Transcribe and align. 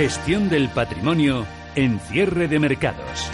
Gestión 0.00 0.48
del 0.48 0.70
patrimonio 0.70 1.44
en 1.74 2.00
cierre 2.00 2.48
de 2.48 2.58
mercados. 2.58 3.30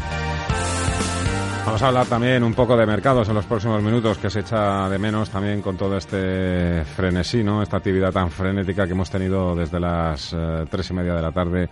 Vamos 1.65 1.81
a 1.81 1.86
hablar 1.86 2.07
también 2.08 2.42
un 2.42 2.54
poco 2.54 2.77
de 2.77 2.84
mercados 2.84 3.29
en 3.29 3.36
los 3.36 3.47
próximos 3.47 3.81
minutos, 3.81 4.18
que 4.18 4.29
se 4.29 4.41
echa 4.41 4.89
de 4.89 4.99
menos 4.99 5.31
también 5.31 5.63
con 5.63 5.76
todo 5.76 5.97
este 5.97 6.83
frenesí, 6.84 7.44
¿no? 7.44 7.63
esta 7.63 7.76
actividad 7.76 8.11
tan 8.11 8.32
frenética 8.32 8.84
que 8.84 8.94
hemos 8.94 9.08
tenido 9.08 9.54
desde 9.54 9.79
las 9.79 10.32
eh, 10.32 10.64
tres 10.68 10.90
y 10.90 10.94
media 10.94 11.14
de 11.14 11.22
la 11.22 11.30
tarde 11.30 11.68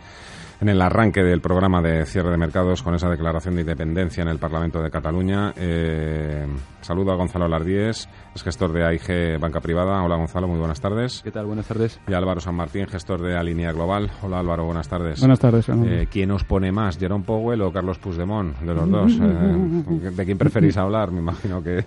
en 0.61 0.69
el 0.69 0.81
arranque 0.81 1.23
del 1.23 1.41
programa 1.41 1.83
de 1.83 2.05
cierre 2.07 2.31
de 2.31 2.37
mercados 2.37 2.83
con 2.83 2.95
esa 2.95 3.09
declaración 3.09 3.55
de 3.55 3.63
independencia 3.63 4.23
en 4.23 4.29
el 4.29 4.39
Parlamento 4.39 4.83
de 4.83 4.91
Cataluña. 4.91 5.53
Eh, 5.57 6.47
saludo 6.81 7.13
a 7.13 7.17
Gonzalo 7.17 7.49
Lardíez, 7.49 8.09
es 8.35 8.43
gestor 8.43 8.73
de 8.73 8.85
AIG 8.85 9.39
Banca 9.41 9.61
Privada. 9.61 10.03
Hola 10.03 10.17
Gonzalo, 10.17 10.49
muy 10.49 10.59
buenas 10.59 10.81
tardes. 10.81 11.23
¿Qué 11.23 11.31
tal? 11.31 11.47
Buenas 11.47 11.67
tardes. 11.67 12.01
Y 12.07 12.13
Álvaro 12.13 12.41
San 12.41 12.55
Martín, 12.55 12.87
gestor 12.87 13.21
de 13.23 13.37
Alinea 13.37 13.73
Global. 13.73 14.11
Hola 14.23 14.41
Álvaro, 14.41 14.65
buenas 14.65 14.89
tardes. 14.89 15.21
Buenas 15.21 15.41
tardes. 15.41 15.69
Eh, 15.69 16.09
¿Quién 16.11 16.31
os 16.31 16.45
pone 16.45 16.73
más, 16.73 16.99
Jerome 16.99 17.25
Powell 17.25 17.63
o 17.63 17.73
Carlos 17.73 17.99
Puigdemont, 17.99 18.59
de 18.61 18.75
los 18.75 18.91
dos? 18.91 19.13
Eh, 19.21 20.11
¿De 20.17 20.25
quién 20.25 20.39
preferís 20.39 20.77
hablar? 20.77 21.11
Me 21.11 21.21
imagino 21.21 21.63
que... 21.63 21.85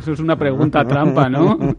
Eso 0.00 0.12
es 0.12 0.20
una 0.20 0.36
pregunta 0.36 0.84
trampa, 0.84 1.28
¿no? 1.28 1.58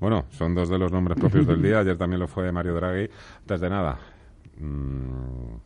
Bueno, 0.00 0.26
son 0.30 0.54
dos 0.54 0.68
de 0.68 0.78
los 0.78 0.92
nombres 0.92 1.18
propios 1.18 1.46
del 1.46 1.62
día. 1.62 1.78
Ayer 1.80 1.96
también 1.96 2.20
lo 2.20 2.28
fue 2.28 2.52
Mario 2.52 2.74
Draghi. 2.74 3.08
Antes 3.40 3.60
de 3.60 3.70
nada, 3.70 3.98
Mm, 4.60 5.56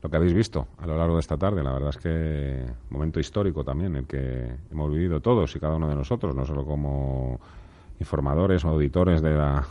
lo 0.00 0.08
que 0.08 0.16
habéis 0.16 0.32
visto 0.32 0.68
a 0.78 0.86
lo 0.86 0.96
largo 0.96 1.14
de 1.14 1.20
esta 1.20 1.36
tarde. 1.36 1.62
La 1.62 1.72
verdad 1.72 1.90
es 1.90 1.98
que 1.98 2.64
momento 2.90 3.20
histórico 3.20 3.64
también 3.64 3.96
el 3.96 4.06
que 4.06 4.50
hemos 4.70 4.92
vivido 4.92 5.20
todos 5.20 5.54
y 5.56 5.60
cada 5.60 5.76
uno 5.76 5.88
de 5.88 5.96
nosotros, 5.96 6.34
no 6.34 6.46
solo 6.46 6.64
como 6.64 7.40
informadores 8.00 8.64
o 8.64 8.68
auditores 8.68 9.22
de 9.22 9.30
la, 9.30 9.66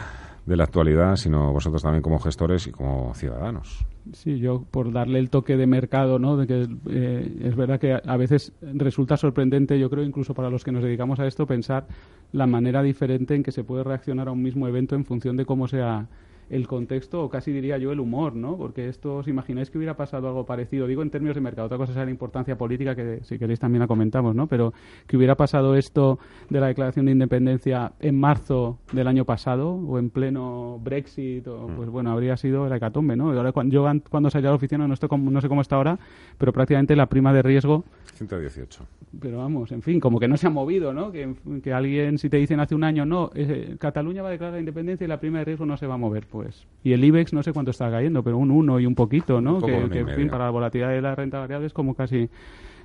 de 0.46 0.56
la 0.56 0.64
actualidad, 0.64 1.16
sino 1.16 1.52
vosotros 1.52 1.82
también 1.82 2.02
como 2.02 2.18
gestores 2.18 2.66
y 2.66 2.72
como 2.72 3.14
ciudadanos. 3.14 3.86
Sí, 4.12 4.38
yo 4.38 4.64
por 4.70 4.92
darle 4.92 5.20
el 5.20 5.30
toque 5.30 5.56
de 5.56 5.66
mercado, 5.66 6.18
¿no? 6.18 6.36
De 6.36 6.46
que 6.46 6.68
eh, 6.90 7.38
es 7.42 7.54
verdad 7.54 7.78
que 7.78 7.92
a 8.04 8.16
veces 8.16 8.52
resulta 8.60 9.16
sorprendente, 9.16 9.78
yo 9.78 9.88
creo 9.88 10.02
incluso 10.04 10.34
para 10.34 10.50
los 10.50 10.64
que 10.64 10.72
nos 10.72 10.82
dedicamos 10.82 11.20
a 11.20 11.26
esto, 11.26 11.46
pensar 11.46 11.86
la 12.32 12.46
manera 12.46 12.82
diferente 12.82 13.34
en 13.34 13.42
que 13.42 13.52
se 13.52 13.62
puede 13.62 13.84
reaccionar 13.84 14.28
a 14.28 14.32
un 14.32 14.42
mismo 14.42 14.66
evento 14.66 14.96
en 14.96 15.04
función 15.04 15.36
de 15.36 15.46
cómo 15.46 15.68
sea 15.68 16.08
el 16.52 16.68
contexto 16.68 17.24
o 17.24 17.30
casi 17.30 17.50
diría 17.50 17.78
yo 17.78 17.92
el 17.92 17.98
humor, 17.98 18.36
¿no? 18.36 18.58
Porque 18.58 18.86
esto, 18.86 19.16
¿os 19.16 19.26
imagináis 19.26 19.70
que 19.70 19.78
hubiera 19.78 19.96
pasado 19.96 20.28
algo 20.28 20.44
parecido? 20.44 20.86
Digo 20.86 21.00
en 21.00 21.08
términos 21.08 21.34
de 21.34 21.40
mercado, 21.40 21.64
otra 21.64 21.78
cosa 21.78 21.92
es 21.92 21.96
la 21.96 22.10
importancia 22.10 22.58
política, 22.58 22.94
que 22.94 23.20
si 23.22 23.38
queréis 23.38 23.58
también 23.58 23.80
la 23.80 23.86
comentamos, 23.86 24.34
¿no? 24.34 24.46
Pero 24.46 24.74
que 25.06 25.16
hubiera 25.16 25.34
pasado 25.34 25.74
esto 25.76 26.18
de 26.50 26.60
la 26.60 26.66
declaración 26.66 27.06
de 27.06 27.12
independencia 27.12 27.92
en 28.00 28.20
marzo 28.20 28.78
del 28.92 29.08
año 29.08 29.24
pasado 29.24 29.70
o 29.70 29.98
en 29.98 30.10
pleno 30.10 30.78
Brexit, 30.84 31.48
o, 31.48 31.68
pues 31.74 31.88
bueno, 31.88 32.10
habría 32.12 32.36
sido 32.36 32.68
la 32.68 32.76
hecatombe, 32.76 33.16
¿no? 33.16 33.32
Ahora, 33.32 33.52
cuando, 33.52 33.72
yo 33.72 33.90
cuando 34.10 34.28
salí 34.28 34.46
a 34.46 34.50
la 34.50 34.56
oficina, 34.56 34.86
no, 34.86 34.92
estoy 34.92 35.08
no 35.18 35.40
sé 35.40 35.48
cómo 35.48 35.62
está 35.62 35.76
ahora, 35.76 35.98
pero 36.36 36.52
prácticamente 36.52 36.94
la 36.94 37.06
prima 37.06 37.32
de 37.32 37.40
riesgo... 37.40 37.84
118. 38.12 38.84
Pero 39.20 39.38
vamos, 39.38 39.72
en 39.72 39.80
fin, 39.80 39.98
como 39.98 40.20
que 40.20 40.28
no 40.28 40.36
se 40.36 40.48
ha 40.48 40.50
movido, 40.50 40.92
¿no? 40.92 41.10
Que, 41.10 41.34
que 41.62 41.72
alguien, 41.72 42.18
si 42.18 42.28
te 42.28 42.36
dicen 42.36 42.60
hace 42.60 42.74
un 42.74 42.84
año, 42.84 43.06
no, 43.06 43.30
eh, 43.34 43.76
Cataluña 43.78 44.22
va 44.22 44.28
a 44.28 44.32
declarar 44.32 44.54
la 44.54 44.60
independencia 44.60 45.04
y 45.06 45.08
la 45.08 45.18
prima 45.18 45.38
de 45.38 45.46
riesgo 45.46 45.64
no 45.64 45.78
se 45.78 45.86
va 45.86 45.94
a 45.94 45.98
mover, 45.98 46.26
pues 46.26 46.41
pues. 46.42 46.66
Y 46.84 46.92
el 46.92 47.04
IBEX 47.04 47.32
no 47.32 47.42
sé 47.42 47.52
cuánto 47.52 47.70
está 47.70 47.90
cayendo, 47.90 48.22
pero 48.22 48.38
un 48.38 48.50
1 48.50 48.80
y 48.80 48.86
un 48.86 48.94
poquito, 48.94 49.40
¿no? 49.40 49.60
que, 49.60 49.76
en 49.76 50.08
fin, 50.08 50.28
para 50.28 50.46
la 50.46 50.50
volatilidad 50.50 50.90
de 50.90 51.00
la 51.00 51.14
renta 51.14 51.38
variable 51.38 51.68
es 51.68 51.72
como 51.72 51.94
casi 51.94 52.28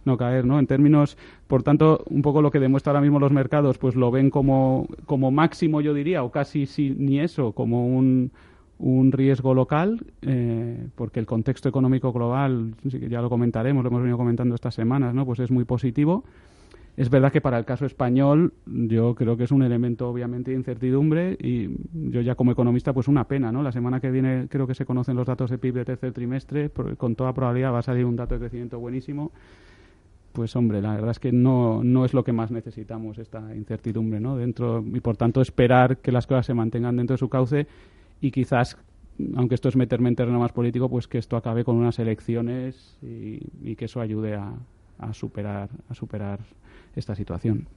no 0.05 0.17
caer, 0.17 0.45
¿no? 0.45 0.59
En 0.59 0.67
términos, 0.67 1.17
por 1.47 1.63
tanto, 1.63 2.03
un 2.09 2.21
poco 2.21 2.41
lo 2.41 2.51
que 2.51 2.59
demuestra 2.59 2.91
ahora 2.91 3.01
mismo 3.01 3.19
los 3.19 3.31
mercados, 3.31 3.77
pues 3.79 3.95
lo 3.95 4.11
ven 4.11 4.29
como, 4.29 4.87
como 5.05 5.31
máximo, 5.31 5.81
yo 5.81 5.93
diría, 5.93 6.23
o 6.23 6.31
casi 6.31 6.67
si, 6.67 6.91
ni 6.91 7.19
eso, 7.19 7.51
como 7.51 7.87
un, 7.87 8.31
un 8.77 9.11
riesgo 9.11 9.53
local, 9.53 10.05
eh, 10.21 10.87
porque 10.95 11.19
el 11.19 11.25
contexto 11.25 11.67
económico 11.67 12.13
global, 12.13 12.75
ya 12.83 13.21
lo 13.21 13.29
comentaremos, 13.29 13.83
lo 13.83 13.89
hemos 13.89 14.01
venido 14.01 14.17
comentando 14.17 14.55
estas 14.55 14.75
semanas, 14.75 15.13
¿no? 15.13 15.25
Pues 15.25 15.39
es 15.39 15.49
muy 15.49 15.65
positivo. 15.65 16.23
Es 16.97 17.11
verdad 17.11 17.31
que 17.31 17.41
para 17.41 17.59
el 17.59 17.65
caso 17.65 17.85
español 17.85 18.53
yo 18.65 19.13
creo 19.13 19.37
que 19.37 19.43
es 19.43 19.51
un 19.51 19.61
elemento 19.61 20.09
obviamente 20.09 20.49
de 20.49 20.57
incertidumbre 20.57 21.37
y 21.39 21.69
yo 21.93 22.21
ya 22.21 22.33
como 22.33 22.51
economista 22.51 22.91
pues 22.91 23.07
una 23.07 23.25
pena, 23.25 23.51
¿no? 23.51 23.61
La 23.61 23.71
semana 23.71 23.99
que 23.99 24.09
viene 24.09 24.47
creo 24.49 24.65
que 24.65 24.73
se 24.73 24.83
conocen 24.83 25.15
los 25.15 25.27
datos 25.27 25.51
de 25.51 25.59
PIB 25.59 25.75
de 25.75 25.85
tercer 25.85 26.11
trimestre, 26.11 26.71
con 26.97 27.15
toda 27.15 27.33
probabilidad 27.33 27.71
va 27.71 27.79
a 27.79 27.83
salir 27.83 28.03
un 28.03 28.15
dato 28.15 28.33
de 28.33 28.39
crecimiento 28.39 28.79
buenísimo. 28.79 29.31
Pues 30.33 30.55
hombre, 30.55 30.81
la 30.81 30.95
verdad 30.95 31.11
es 31.11 31.19
que 31.19 31.31
no, 31.31 31.83
no 31.83 32.03
es 32.03 32.15
lo 32.15 32.23
que 32.23 32.33
más 32.33 32.49
necesitamos 32.49 33.19
esta 33.19 33.55
incertidumbre, 33.55 34.19
¿no? 34.19 34.35
Dentro 34.35 34.83
y 34.83 34.99
por 34.99 35.17
tanto 35.17 35.39
esperar 35.39 35.97
que 35.99 36.11
las 36.11 36.25
cosas 36.25 36.47
se 36.47 36.55
mantengan 36.55 36.97
dentro 36.97 37.13
de 37.13 37.19
su 37.19 37.29
cauce 37.29 37.67
y 38.21 38.31
quizás 38.31 38.75
aunque 39.35 39.53
esto 39.53 39.69
es 39.69 39.75
meterme 39.75 40.09
en 40.09 40.15
terreno 40.15 40.39
más 40.39 40.51
político, 40.51 40.89
pues 40.89 41.07
que 41.07 41.19
esto 41.19 41.37
acabe 41.37 41.63
con 41.63 41.75
unas 41.75 41.99
elecciones 41.99 42.97
y, 43.03 43.39
y 43.61 43.75
que 43.75 43.85
eso 43.85 44.01
ayude 44.01 44.33
a, 44.35 44.51
a 44.97 45.13
superar 45.13 45.69
a 45.89 45.93
superar 45.93 46.39
esta 46.97 47.15
situación. 47.15 47.67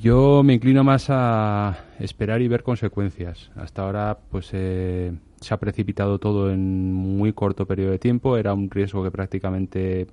Yo 0.00 0.42
me 0.42 0.54
inclino 0.54 0.84
más 0.84 1.06
a 1.10 1.84
esperar 1.98 2.40
y 2.40 2.48
ver 2.48 2.62
consecuencias. 2.62 3.50
Hasta 3.56 3.82
ahora, 3.82 4.18
pues 4.30 4.50
eh, 4.52 5.12
se 5.40 5.52
ha 5.52 5.58
precipitado 5.58 6.18
todo 6.18 6.50
en 6.50 6.92
muy 6.92 7.32
corto 7.34 7.66
periodo 7.66 7.90
de 7.90 7.98
tiempo. 7.98 8.38
Era 8.38 8.54
un 8.54 8.70
riesgo 8.70 9.02
que 9.04 9.10
prácticamente 9.10 10.06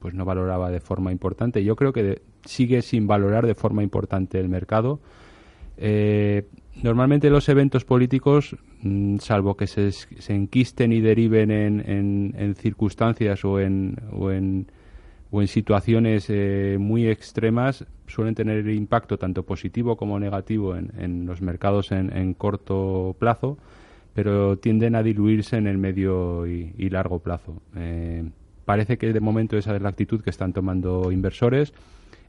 pues 0.00 0.14
no 0.14 0.24
valoraba 0.24 0.70
de 0.70 0.80
forma 0.80 1.12
importante. 1.12 1.62
Yo 1.62 1.76
creo 1.76 1.92
que 1.92 2.22
sigue 2.44 2.82
sin 2.82 3.06
valorar 3.06 3.46
de 3.46 3.54
forma 3.54 3.82
importante 3.82 4.40
el 4.40 4.48
mercado. 4.48 4.98
Eh, 5.76 6.46
normalmente 6.82 7.30
los 7.30 7.48
eventos 7.48 7.84
políticos, 7.84 8.56
mm, 8.82 9.18
salvo 9.18 9.56
que 9.56 9.66
se, 9.66 9.92
se, 9.92 10.34
enquisten 10.34 10.92
y 10.92 11.00
deriven 11.00 11.50
en, 11.50 12.34
en 12.36 12.54
circunstancias 12.54 13.44
o 13.44 13.60
en, 13.60 13.96
o 14.12 14.30
en 14.30 14.66
o 15.34 15.42
en 15.42 15.48
situaciones 15.48 16.26
eh, 16.28 16.76
muy 16.78 17.08
extremas 17.08 17.84
suelen 18.06 18.36
tener 18.36 18.68
impacto 18.68 19.18
tanto 19.18 19.42
positivo 19.42 19.96
como 19.96 20.20
negativo 20.20 20.76
en, 20.76 21.26
los 21.26 21.42
mercados 21.42 21.90
en, 21.90 22.34
corto 22.34 23.16
plazo, 23.18 23.58
pero 24.14 24.58
tienden 24.58 24.94
a 24.94 25.02
diluirse 25.02 25.56
en 25.56 25.66
el 25.66 25.76
medio 25.76 26.46
y, 26.46 26.88
largo 26.88 27.18
plazo. 27.18 27.60
Eh, 27.74 28.30
parece 28.64 28.96
que 28.96 29.12
de 29.12 29.18
momento 29.18 29.58
esa 29.58 29.74
es 29.74 29.82
la 29.82 29.88
actitud 29.88 30.20
que 30.22 30.30
están 30.30 30.52
tomando 30.52 31.10
inversores. 31.10 31.74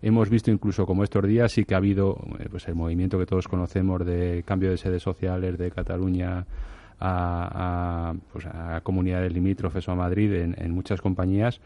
Hemos 0.02 0.32
visto 0.32 0.50
incluso 0.50 0.88
como 0.88 1.04
estos 1.04 1.28
días 1.28 1.52
sí 1.52 1.64
que 1.64 1.76
ha 1.76 1.78
habido 1.78 2.18
eh, 2.40 2.48
pues 2.50 2.68
el 2.68 2.74
movimiento 2.74 3.20
que 3.20 3.28
todos 3.28 3.48
conocemos 3.48 4.04
de 4.04 4.42
cambio 4.48 4.72
de 4.72 4.78
sedes 4.78 5.04
sociales 5.04 5.60
de 5.60 5.70
Cataluña 5.70 6.48
a, 7.00 8.16
pues 8.34 8.48
a 8.48 8.82
comunidades 8.82 9.32
limítrofes 9.32 9.88
o 9.88 9.92
a 9.92 9.96
Madrid 9.96 10.34
en 10.34 10.72
muchas 10.72 11.02
compañías 11.02 11.62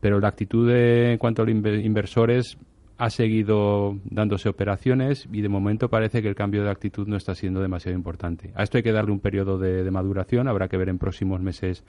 pero 0.00 0.20
la 0.20 0.28
actitud 0.28 0.70
en 0.70 1.18
cuanto 1.18 1.42
a 1.42 1.46
los 1.46 1.54
inversores 1.54 2.58
ha 2.98 3.10
seguido 3.10 3.96
dándose 4.04 4.48
operaciones 4.48 5.28
y 5.32 5.40
de 5.40 5.48
momento 5.48 5.88
parece 5.88 6.20
que 6.20 6.28
el 6.28 6.34
cambio 6.34 6.64
de 6.64 6.70
actitud 6.70 7.06
no 7.06 7.16
está 7.16 7.34
siendo 7.34 7.60
demasiado 7.60 7.96
importante. 7.96 8.50
A 8.56 8.64
esto 8.64 8.76
hay 8.76 8.82
que 8.82 8.90
darle 8.90 9.12
un 9.12 9.20
periodo 9.20 9.56
de, 9.56 9.88
maduración, 9.90 10.48
habrá 10.48 10.68
que 10.68 10.76
ver 10.76 10.88
en 10.88 10.98
próximos 10.98 11.40
meses 11.40 11.84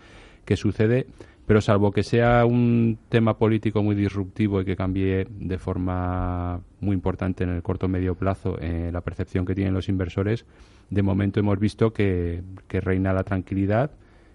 qué 0.46 0.56
sucede, 0.56 1.08
pero 1.48 1.62
salvo 1.62 1.92
que 1.92 2.04
sea 2.04 2.46
un 2.46 3.00
tema 3.10 3.40
político 3.40 3.82
muy 3.82 3.96
disruptivo 3.96 4.62
y 4.62 4.66
que 4.66 4.76
cambie 4.76 5.28
de 5.32 5.58
forma 5.58 6.62
muy 6.80 6.94
importante 6.94 7.44
en 7.44 7.50
el 7.50 7.64
corto 7.64 7.88
o 7.88 7.90
medio 7.90 8.14
plazo 8.14 8.58
eh, 8.62 8.92
la 8.94 9.02
percepción 9.02 9.46
que 9.46 9.56
tienen 9.56 9.74
los 9.74 9.90
inversores, 9.90 10.46
de 10.92 11.02
momento 11.02 11.40
hemos 11.40 11.58
visto 11.60 11.92
que 11.92 12.44
reina 12.70 13.14
la 13.14 13.24
tranquilidad 13.24 13.92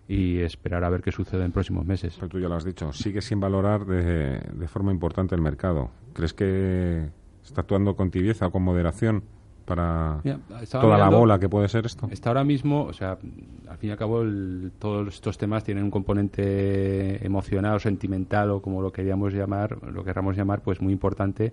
y 0.08 0.40
esperar 0.40 0.84
a 0.84 0.90
ver 0.90 1.02
qué 1.02 1.12
sucede 1.12 1.44
en 1.44 1.52
próximos 1.52 1.86
meses. 1.86 2.18
tú 2.28 2.38
ya 2.38 2.48
lo 2.48 2.56
has 2.56 2.64
dicho, 2.64 2.92
sigue 2.92 3.22
sin 3.22 3.40
valorar 3.40 3.86
de, 3.86 4.38
de 4.38 4.68
forma 4.68 4.92
importante 4.92 5.34
el 5.34 5.40
mercado. 5.40 5.90
¿Crees 6.12 6.34
que 6.34 7.08
está 7.44 7.62
actuando 7.62 7.96
con 7.96 8.10
tibieza 8.10 8.46
o 8.46 8.50
con 8.50 8.62
moderación 8.62 9.24
para 9.64 10.20
toda 10.70 10.98
la 10.98 11.08
bola 11.08 11.38
que 11.38 11.48
puede 11.48 11.68
ser 11.68 11.86
esto? 11.86 12.08
Está 12.10 12.30
ahora 12.30 12.44
mismo, 12.44 12.84
o 12.84 12.92
sea, 12.92 13.18
al 13.68 13.78
fin 13.78 13.88
y 13.88 13.92
al 13.92 13.98
cabo 13.98 14.22
todos 14.78 15.14
estos 15.14 15.38
temas 15.38 15.64
tienen 15.64 15.84
un 15.84 15.90
componente 15.90 17.24
emocional 17.24 17.76
o 17.76 17.78
sentimental 17.78 18.50
o 18.50 18.62
como 18.62 18.82
lo 18.82 18.92
queríamos 18.92 19.32
llamar, 19.32 19.78
lo 19.82 20.04
querramos 20.04 20.36
llamar, 20.36 20.60
pues 20.60 20.80
muy 20.80 20.92
importante. 20.92 21.52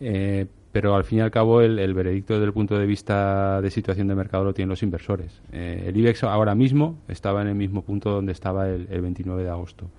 Eh, 0.00 0.46
pero 0.72 0.94
al 0.96 1.04
fin 1.04 1.18
y 1.18 1.20
al 1.20 1.30
cabo 1.30 1.60
el, 1.60 1.94
veredicto 1.94 2.32
desde 2.32 2.46
el 2.46 2.52
punto 2.52 2.78
de 2.78 2.86
vista 2.86 3.60
de 3.60 3.70
situación 3.70 4.08
de 4.08 4.14
mercado 4.14 4.42
lo 4.44 4.54
tienen 4.54 4.70
los 4.70 4.82
inversores. 4.82 5.42
Eh, 5.52 5.84
el 5.86 5.96
IBEX 5.96 6.24
ahora 6.24 6.54
mismo 6.54 6.98
estaba 7.08 7.42
en 7.42 7.48
el 7.48 7.54
mismo 7.54 7.82
punto 7.82 8.10
donde 8.10 8.32
estaba 8.32 8.68
el, 8.68 8.86
29 8.86 9.44
de 9.44 9.50
agosto, 9.50 9.90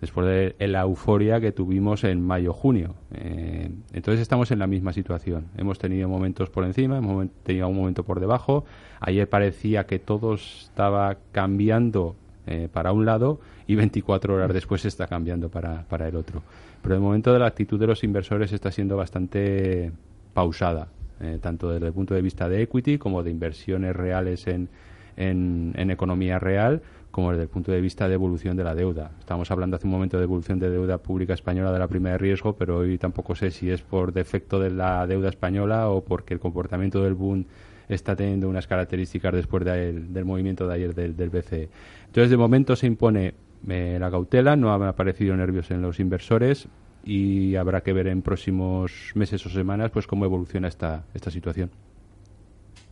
después 0.00 0.26
de 0.26 0.66
la 0.66 0.80
euforia 0.80 1.40
que 1.40 1.52
tuvimos 1.52 2.02
en 2.02 2.20
mayo-junio. 2.20 2.96
Eh, 3.14 3.70
entonces 3.92 4.20
estamos 4.20 4.50
en 4.50 4.58
la 4.58 4.66
misma 4.66 4.92
situación. 4.92 5.46
Hemos 5.56 5.78
tenido 5.78 6.08
momentos 6.08 6.50
por 6.50 6.64
encima, 6.64 6.98
hemos 6.98 7.28
tenido 7.44 7.68
un 7.68 7.76
momento 7.76 8.02
por 8.02 8.18
debajo. 8.18 8.64
Ayer 8.98 9.28
parecía 9.28 9.86
que 9.86 10.00
todo 10.00 10.34
estaba 10.34 11.16
cambiando 11.30 12.16
eh, 12.48 12.68
para 12.72 12.90
un 12.90 13.04
lado 13.04 13.38
y 13.68 13.76
24 13.76 14.34
horas 14.34 14.52
después 14.52 14.84
está 14.84 15.06
cambiando 15.06 15.48
para, 15.48 15.84
para 15.84 16.08
el 16.08 16.16
otro. 16.16 16.42
Pero 16.82 16.96
el 16.96 17.00
momento 17.00 17.32
de 17.32 17.38
la 17.38 17.46
actitud 17.46 17.78
de 17.78 17.86
los 17.86 18.02
inversores 18.02 18.52
está 18.52 18.72
siendo 18.72 18.96
bastante 18.96 19.92
pausada. 20.38 20.86
eh, 21.20 21.38
tanto 21.42 21.68
desde 21.72 21.88
el 21.88 21.92
punto 21.92 22.14
de 22.14 22.22
vista 22.22 22.48
de 22.48 22.62
equity 22.62 22.96
como 22.96 23.24
de 23.24 23.30
inversiones 23.32 23.96
reales 23.96 24.46
en, 24.46 24.68
en, 25.16 25.90
economía 25.90 26.38
real, 26.38 26.80
como 27.10 27.32
desde 27.32 27.42
el 27.42 27.48
punto 27.48 27.72
de 27.72 27.80
vista 27.80 28.06
de 28.06 28.14
evolución 28.14 28.56
de 28.56 28.62
la 28.62 28.76
deuda. 28.76 29.10
Estamos 29.18 29.50
hablando 29.50 29.74
hace 29.74 29.88
un 29.88 29.94
momento 29.94 30.16
de 30.16 30.22
evolución 30.22 30.60
de 30.60 30.70
deuda 30.70 30.98
pública 30.98 31.34
española 31.34 31.72
de 31.72 31.80
la 31.80 31.88
prima 31.88 32.10
de 32.10 32.18
riesgo, 32.18 32.52
pero 32.52 32.76
hoy 32.76 32.98
tampoco 32.98 33.34
sé 33.34 33.50
si 33.50 33.68
es 33.68 33.82
por 33.82 34.12
defecto 34.12 34.60
de 34.60 34.70
la 34.70 35.08
deuda 35.08 35.28
española 35.28 35.88
o 35.88 36.04
porque 36.04 36.34
el 36.34 36.40
comportamiento 36.40 37.02
del 37.02 37.14
boom 37.14 37.44
está 37.88 38.14
teniendo 38.14 38.48
unas 38.48 38.68
características 38.68 39.34
después 39.34 39.64
del 39.64 40.24
movimiento 40.24 40.68
de 40.68 40.74
ayer 40.74 40.94
del, 40.94 41.16
del 41.16 41.30
BCE. 41.30 41.68
Entonces, 42.06 42.30
de 42.30 42.36
momento 42.36 42.76
se 42.76 42.86
impone 42.86 43.34
eh, 43.68 43.96
la 43.98 44.08
cautela, 44.08 44.54
no 44.54 44.72
han 44.72 44.84
aparecido 44.84 45.36
nervios 45.36 45.72
en 45.72 45.82
los 45.82 45.98
inversores 45.98 46.68
y 47.08 47.56
habrá 47.56 47.80
que 47.80 47.94
ver 47.94 48.06
en 48.06 48.20
próximos 48.20 49.12
meses 49.14 49.44
o 49.46 49.48
semanas 49.48 49.90
pues 49.90 50.06
cómo 50.06 50.26
evoluciona 50.26 50.68
esta, 50.68 51.04
esta 51.14 51.30
situación. 51.30 51.70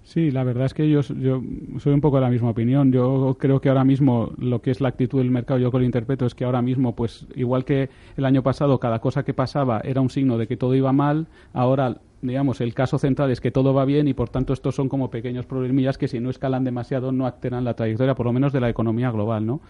Sí, 0.04 0.30
la 0.30 0.44
verdad 0.44 0.66
es 0.66 0.72
que 0.72 0.88
yo, 0.88 1.00
yo 1.02 1.42
soy 1.78 1.92
un 1.92 2.00
poco 2.00 2.16
de 2.16 2.22
la 2.22 2.30
misma 2.30 2.50
opinión. 2.50 2.92
Yo 2.92 3.36
creo 3.38 3.60
que 3.60 3.68
ahora 3.68 3.84
mismo 3.84 4.30
lo 4.38 4.62
que 4.62 4.70
es 4.70 4.80
la 4.80 4.88
actitud 4.88 5.18
del 5.18 5.32
mercado, 5.32 5.58
yo 5.58 5.70
lo 5.70 5.82
interpreto 5.82 6.24
es 6.26 6.34
que 6.34 6.44
ahora 6.44 6.62
mismo, 6.62 6.94
pues 6.94 7.26
igual 7.34 7.64
que 7.64 7.90
el 8.16 8.24
año 8.24 8.42
pasado, 8.42 8.78
cada 8.78 9.00
cosa 9.00 9.24
que 9.24 9.34
pasaba 9.34 9.80
era 9.84 10.00
un 10.00 10.08
signo 10.08 10.38
de 10.38 10.46
que 10.46 10.56
todo 10.56 10.74
iba 10.76 10.92
mal, 10.92 11.26
ahora 11.52 12.00
digamos, 12.22 12.60
el 12.60 12.72
caso 12.72 12.98
central 12.98 13.30
es 13.30 13.40
que 13.40 13.50
todo 13.50 13.74
va 13.74 13.84
bien 13.84 14.08
y 14.08 14.14
por 14.14 14.28
tanto 14.30 14.52
estos 14.52 14.74
son 14.74 14.88
como 14.88 15.10
pequeños 15.10 15.46
problemillas 15.46 15.98
que 15.98 16.08
si 16.08 16.18
no 16.18 16.30
escalan 16.30 16.64
demasiado 16.64 17.12
no 17.12 17.26
alteran 17.26 17.64
la 17.64 17.74
trayectoria, 17.74 18.14
por 18.14 18.26
lo 18.26 18.32
menos 18.32 18.52
de 18.52 18.60
la 18.60 18.68
economía 18.70 19.10
global, 19.10 19.44
¿no? 19.44 19.60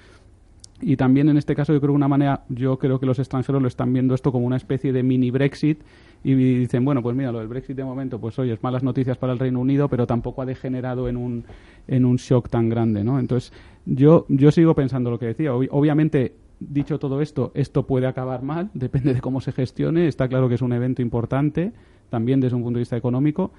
Y 0.80 0.96
también 0.96 1.28
en 1.28 1.36
este 1.38 1.54
caso 1.54 1.72
yo 1.72 1.80
creo 1.80 1.92
que 1.92 1.96
una 1.96 2.08
manera, 2.08 2.44
yo 2.48 2.78
creo 2.78 3.00
que 3.00 3.06
los 3.06 3.18
extranjeros 3.18 3.62
lo 3.62 3.68
están 3.68 3.92
viendo 3.92 4.14
esto 4.14 4.30
como 4.30 4.46
una 4.46 4.56
especie 4.56 4.92
de 4.92 5.02
mini 5.02 5.30
Brexit 5.30 5.80
y 6.22 6.34
dicen, 6.34 6.84
bueno, 6.84 7.02
pues 7.02 7.16
mira, 7.16 7.32
lo 7.32 7.38
del 7.38 7.48
Brexit 7.48 7.76
de 7.76 7.84
momento, 7.84 8.20
pues 8.20 8.38
oye, 8.38 8.52
es 8.52 8.62
malas 8.62 8.82
noticias 8.82 9.16
para 9.16 9.32
el 9.32 9.38
Reino 9.38 9.60
Unido, 9.60 9.88
pero 9.88 10.06
tampoco 10.06 10.42
ha 10.42 10.46
degenerado 10.46 11.08
en 11.08 11.16
un, 11.16 11.44
en 11.88 12.04
un 12.04 12.16
shock 12.16 12.50
tan 12.50 12.68
grande, 12.68 13.04
¿no? 13.04 13.18
Entonces, 13.18 13.52
yo, 13.86 14.26
yo 14.28 14.50
sigo 14.50 14.74
pensando 14.74 15.10
lo 15.10 15.18
que 15.18 15.26
decía. 15.26 15.54
obviamente, 15.54 16.34
dicho 16.60 16.98
todo 16.98 17.20
esto, 17.20 17.52
esto 17.54 17.86
puede 17.86 18.06
acabar 18.06 18.42
mal, 18.42 18.70
depende 18.74 19.14
de 19.14 19.20
cómo 19.20 19.40
se 19.40 19.52
gestione. 19.52 20.08
Está 20.08 20.28
claro 20.28 20.48
que 20.48 20.56
es 20.56 20.62
un 20.62 20.72
evento 20.72 21.00
importante, 21.00 21.72
también 22.10 22.40
desde 22.40 22.56
un 22.56 22.62
punto 22.62 22.78
de 22.78 22.82
vista 22.82 22.96
económico. 22.96 23.52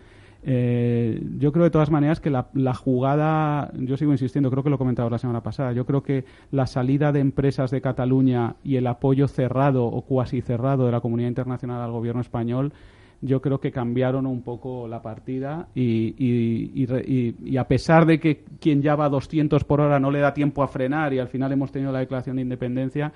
Eh, 0.43 1.21
yo 1.39 1.51
creo 1.51 1.65
de 1.65 1.71
todas 1.71 1.91
maneras 1.91 2.19
que 2.19 2.29
la, 2.29 2.73
jugada, 2.73 3.71
yo 3.75 3.97
sigo 3.97 4.11
insistiendo, 4.11 4.49
creo 4.51 4.63
que 4.63 4.69
lo 4.69 4.77
comentaba 4.77 5.09
la 5.09 5.17
semana 5.17 5.41
pasada, 5.41 5.73
yo 5.73 5.85
creo 5.85 6.03
que 6.03 6.25
la 6.51 6.67
salida 6.67 7.11
de 7.11 7.19
empresas 7.19 7.71
de 7.71 7.81
Cataluña 7.81 8.55
y 8.63 8.75
el 8.75 8.87
apoyo 8.87 9.27
cerrado 9.27 9.85
o 9.85 10.01
cuasi 10.03 10.41
cerrado 10.41 10.85
de 10.85 10.91
la 10.91 11.01
comunidad 11.01 11.29
internacional 11.29 11.81
al 11.81 11.91
gobierno 11.91 12.21
español, 12.21 12.73
yo 13.21 13.41
creo 13.41 13.59
que 13.59 13.71
cambiaron 13.71 14.27
un 14.27 14.43
poco 14.43 14.87
la 14.87 15.01
partida 15.01 15.67
y, 15.73 16.13
y, 16.17 17.57
a 17.57 17.67
pesar 17.67 18.05
de 18.05 18.19
que 18.19 18.43
quien 18.59 18.81
ya 18.81 18.95
va 18.95 19.05
a 19.05 19.09
200 19.09 19.63
por 19.63 19.81
hora 19.81 19.99
no 19.99 20.11
le 20.11 20.19
da 20.19 20.33
tiempo 20.33 20.61
a 20.61 20.67
frenar 20.67 21.13
y 21.13 21.19
al 21.19 21.27
final 21.27 21.51
hemos 21.51 21.71
tenido 21.71 21.91
la 21.91 21.99
declaración 21.99 22.35
de 22.35 22.43
independencia, 22.43 23.11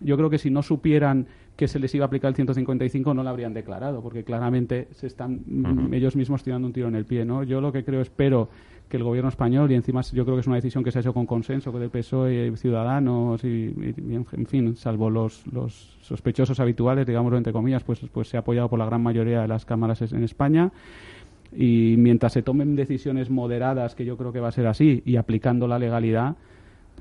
yo 0.00 0.16
creo 0.16 0.30
que 0.30 0.38
si 0.38 0.50
no 0.50 0.62
supieran 0.62 1.26
que 1.56 1.68
se 1.68 1.78
les 1.78 1.94
iba 1.94 2.04
a 2.04 2.06
aplicar 2.06 2.28
el 2.28 2.34
155 2.34 3.14
no 3.14 3.22
lo 3.22 3.28
habrían 3.28 3.54
declarado, 3.54 4.02
porque 4.02 4.24
claramente 4.24 4.88
se 4.92 5.06
están 5.06 5.90
ellos 5.92 6.16
mismos 6.16 6.42
tirando 6.42 6.66
un 6.66 6.72
tiro 6.72 6.88
en 6.88 6.94
el 6.94 7.04
pie. 7.04 7.24
¿no? 7.24 7.42
Yo 7.42 7.60
lo 7.60 7.72
que 7.72 7.84
creo, 7.84 8.00
espero 8.00 8.48
que 8.88 8.96
el 8.96 9.04
gobierno 9.04 9.28
español, 9.28 9.70
y 9.70 9.74
encima 9.74 10.02
yo 10.02 10.24
creo 10.24 10.36
que 10.36 10.40
es 10.40 10.46
una 10.46 10.56
decisión 10.56 10.84
que 10.84 10.90
se 10.90 10.98
ha 10.98 11.00
hecho 11.00 11.14
con 11.14 11.24
consenso 11.24 11.72
con 11.72 11.82
el 11.82 11.88
PSOE 11.88 12.48
y 12.48 12.56
Ciudadanos, 12.56 13.42
y, 13.42 13.72
en 13.76 14.46
fin, 14.46 14.76
salvo 14.76 15.08
los, 15.08 15.46
los 15.46 15.96
sospechosos 16.02 16.60
habituales, 16.60 17.06
digámoslo 17.06 17.38
entre 17.38 17.54
comillas, 17.54 17.84
pues, 17.84 18.00
pues 18.12 18.28
se 18.28 18.36
ha 18.36 18.40
apoyado 18.40 18.68
por 18.68 18.78
la 18.78 18.84
gran 18.84 19.02
mayoría 19.02 19.40
de 19.40 19.48
las 19.48 19.64
cámaras 19.64 20.02
en 20.02 20.24
España 20.24 20.72
y 21.54 21.94
mientras 21.98 22.32
se 22.32 22.42
tomen 22.42 22.76
decisiones 22.76 23.30
moderadas, 23.30 23.94
que 23.94 24.04
yo 24.04 24.16
creo 24.16 24.32
que 24.32 24.40
va 24.40 24.48
a 24.48 24.52
ser 24.52 24.66
así, 24.66 25.02
y 25.04 25.16
aplicando 25.16 25.66
la 25.68 25.78
legalidad, 25.78 26.36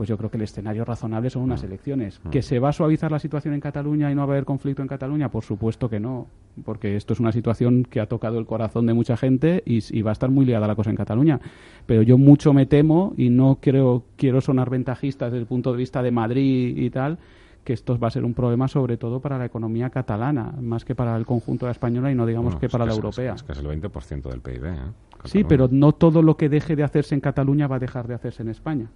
pues 0.02 0.10
yo 0.10 0.18
creo 0.18 0.32
que 0.32 0.38
el 0.38 0.42
escenario 0.42 0.84
razonable 0.84 1.30
son 1.30 1.44
unas 1.44 1.62
mm. 1.62 1.66
elecciones. 1.68 2.20
Mm. 2.24 2.30
¿Que 2.32 2.42
se 2.42 2.58
va 2.58 2.70
a 2.70 2.74
suavizar 2.74 3.12
la 3.12 3.20
situación 3.20 3.54
en 3.54 3.60
Cataluña 3.60 4.12
y 4.12 4.16
no 4.16 4.26
va 4.26 4.34
a 4.34 4.36
haber 4.36 4.46
conflicto 4.46 4.82
en 4.82 4.88
Cataluña? 4.88 5.30
Por 5.30 5.44
supuesto 5.44 5.92
que 5.92 6.00
no, 6.00 6.26
porque 6.66 6.96
esto 6.96 7.14
es 7.14 7.20
una 7.20 7.32
situación 7.32 7.84
que 7.84 8.00
ha 8.00 8.08
tocado 8.08 8.40
el 8.40 8.48
corazón 8.48 8.88
de 8.88 8.96
mucha 8.96 9.16
gente 9.16 9.62
y, 9.64 10.02
va 10.02 10.10
a 10.10 10.14
estar 10.14 10.32
muy 10.32 10.44
liada 10.44 10.66
la 10.66 10.74
cosa 10.74 10.90
en 10.90 10.96
Cataluña. 10.96 11.40
Pero 11.86 12.02
yo 12.02 12.18
mucho 12.18 12.52
me 12.52 12.66
temo 12.66 13.14
y 13.16 13.30
no 13.30 13.60
creo, 13.62 14.02
quiero 14.16 14.42
sonar 14.42 14.72
ventajista 14.72 15.26
desde 15.26 15.38
el 15.38 15.46
punto 15.46 15.72
de 15.72 15.78
vista 15.78 16.02
de 16.02 16.10
Madrid 16.10 16.76
y 16.78 16.90
tal, 16.90 17.20
que 17.64 17.74
esto 17.74 18.00
va 18.00 18.08
a 18.08 18.10
ser 18.10 18.26
un 18.26 18.34
problema 18.34 18.68
sobre 18.68 18.98
todo 18.98 19.20
para 19.20 19.38
la 19.38 19.46
economía 19.46 19.92
catalana, 19.92 20.52
más 20.60 20.84
que 20.84 20.96
para 20.96 21.16
el 21.16 21.28
conjunto 21.28 21.68
de 21.68 21.68
la 21.68 21.74
española 21.74 22.12
y 22.12 22.16
no 22.16 22.26
digamos 22.26 22.56
que 22.56 22.70
para 22.70 22.88
la 22.88 22.94
europea. 22.94 23.36
Es, 23.36 23.46
es 23.48 23.58
el 23.60 23.68
20% 23.68 24.32
del 24.32 24.42
PIB. 24.42 24.66
¿eh? 24.66 24.78
Sí, 25.26 25.44
pero 25.44 25.68
no 25.70 25.92
todo 25.92 26.24
lo 26.24 26.38
que 26.38 26.50
deje 26.50 26.76
de 26.76 26.82
hacerse 26.82 27.14
en 27.14 27.22
Cataluña 27.22 27.68
va 27.68 27.76
a 27.76 27.80
dejar 27.80 28.08
de 28.08 28.16
hacerse 28.16 28.42
en 28.42 28.50
España. 28.50 28.90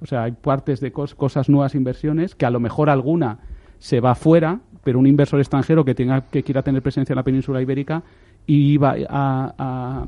O 0.00 0.06
sea, 0.06 0.24
hay 0.24 0.32
partes 0.32 0.80
de 0.80 0.92
cosas 0.92 1.48
nuevas, 1.48 1.74
inversiones, 1.74 2.34
que 2.34 2.46
a 2.46 2.50
lo 2.50 2.60
mejor 2.60 2.90
alguna 2.90 3.38
se 3.78 4.00
va 4.00 4.14
fuera, 4.14 4.60
pero 4.84 4.98
un 4.98 5.06
inversor 5.06 5.40
extranjero 5.40 5.84
que 5.84 5.94
tenga 5.94 6.22
que 6.22 6.42
quiera 6.42 6.62
tener 6.62 6.82
presencia 6.82 7.12
en 7.12 7.16
la 7.16 7.22
península 7.22 7.62
ibérica 7.62 8.02
y 8.46 8.76
va 8.76 8.96
a, 9.08 10.06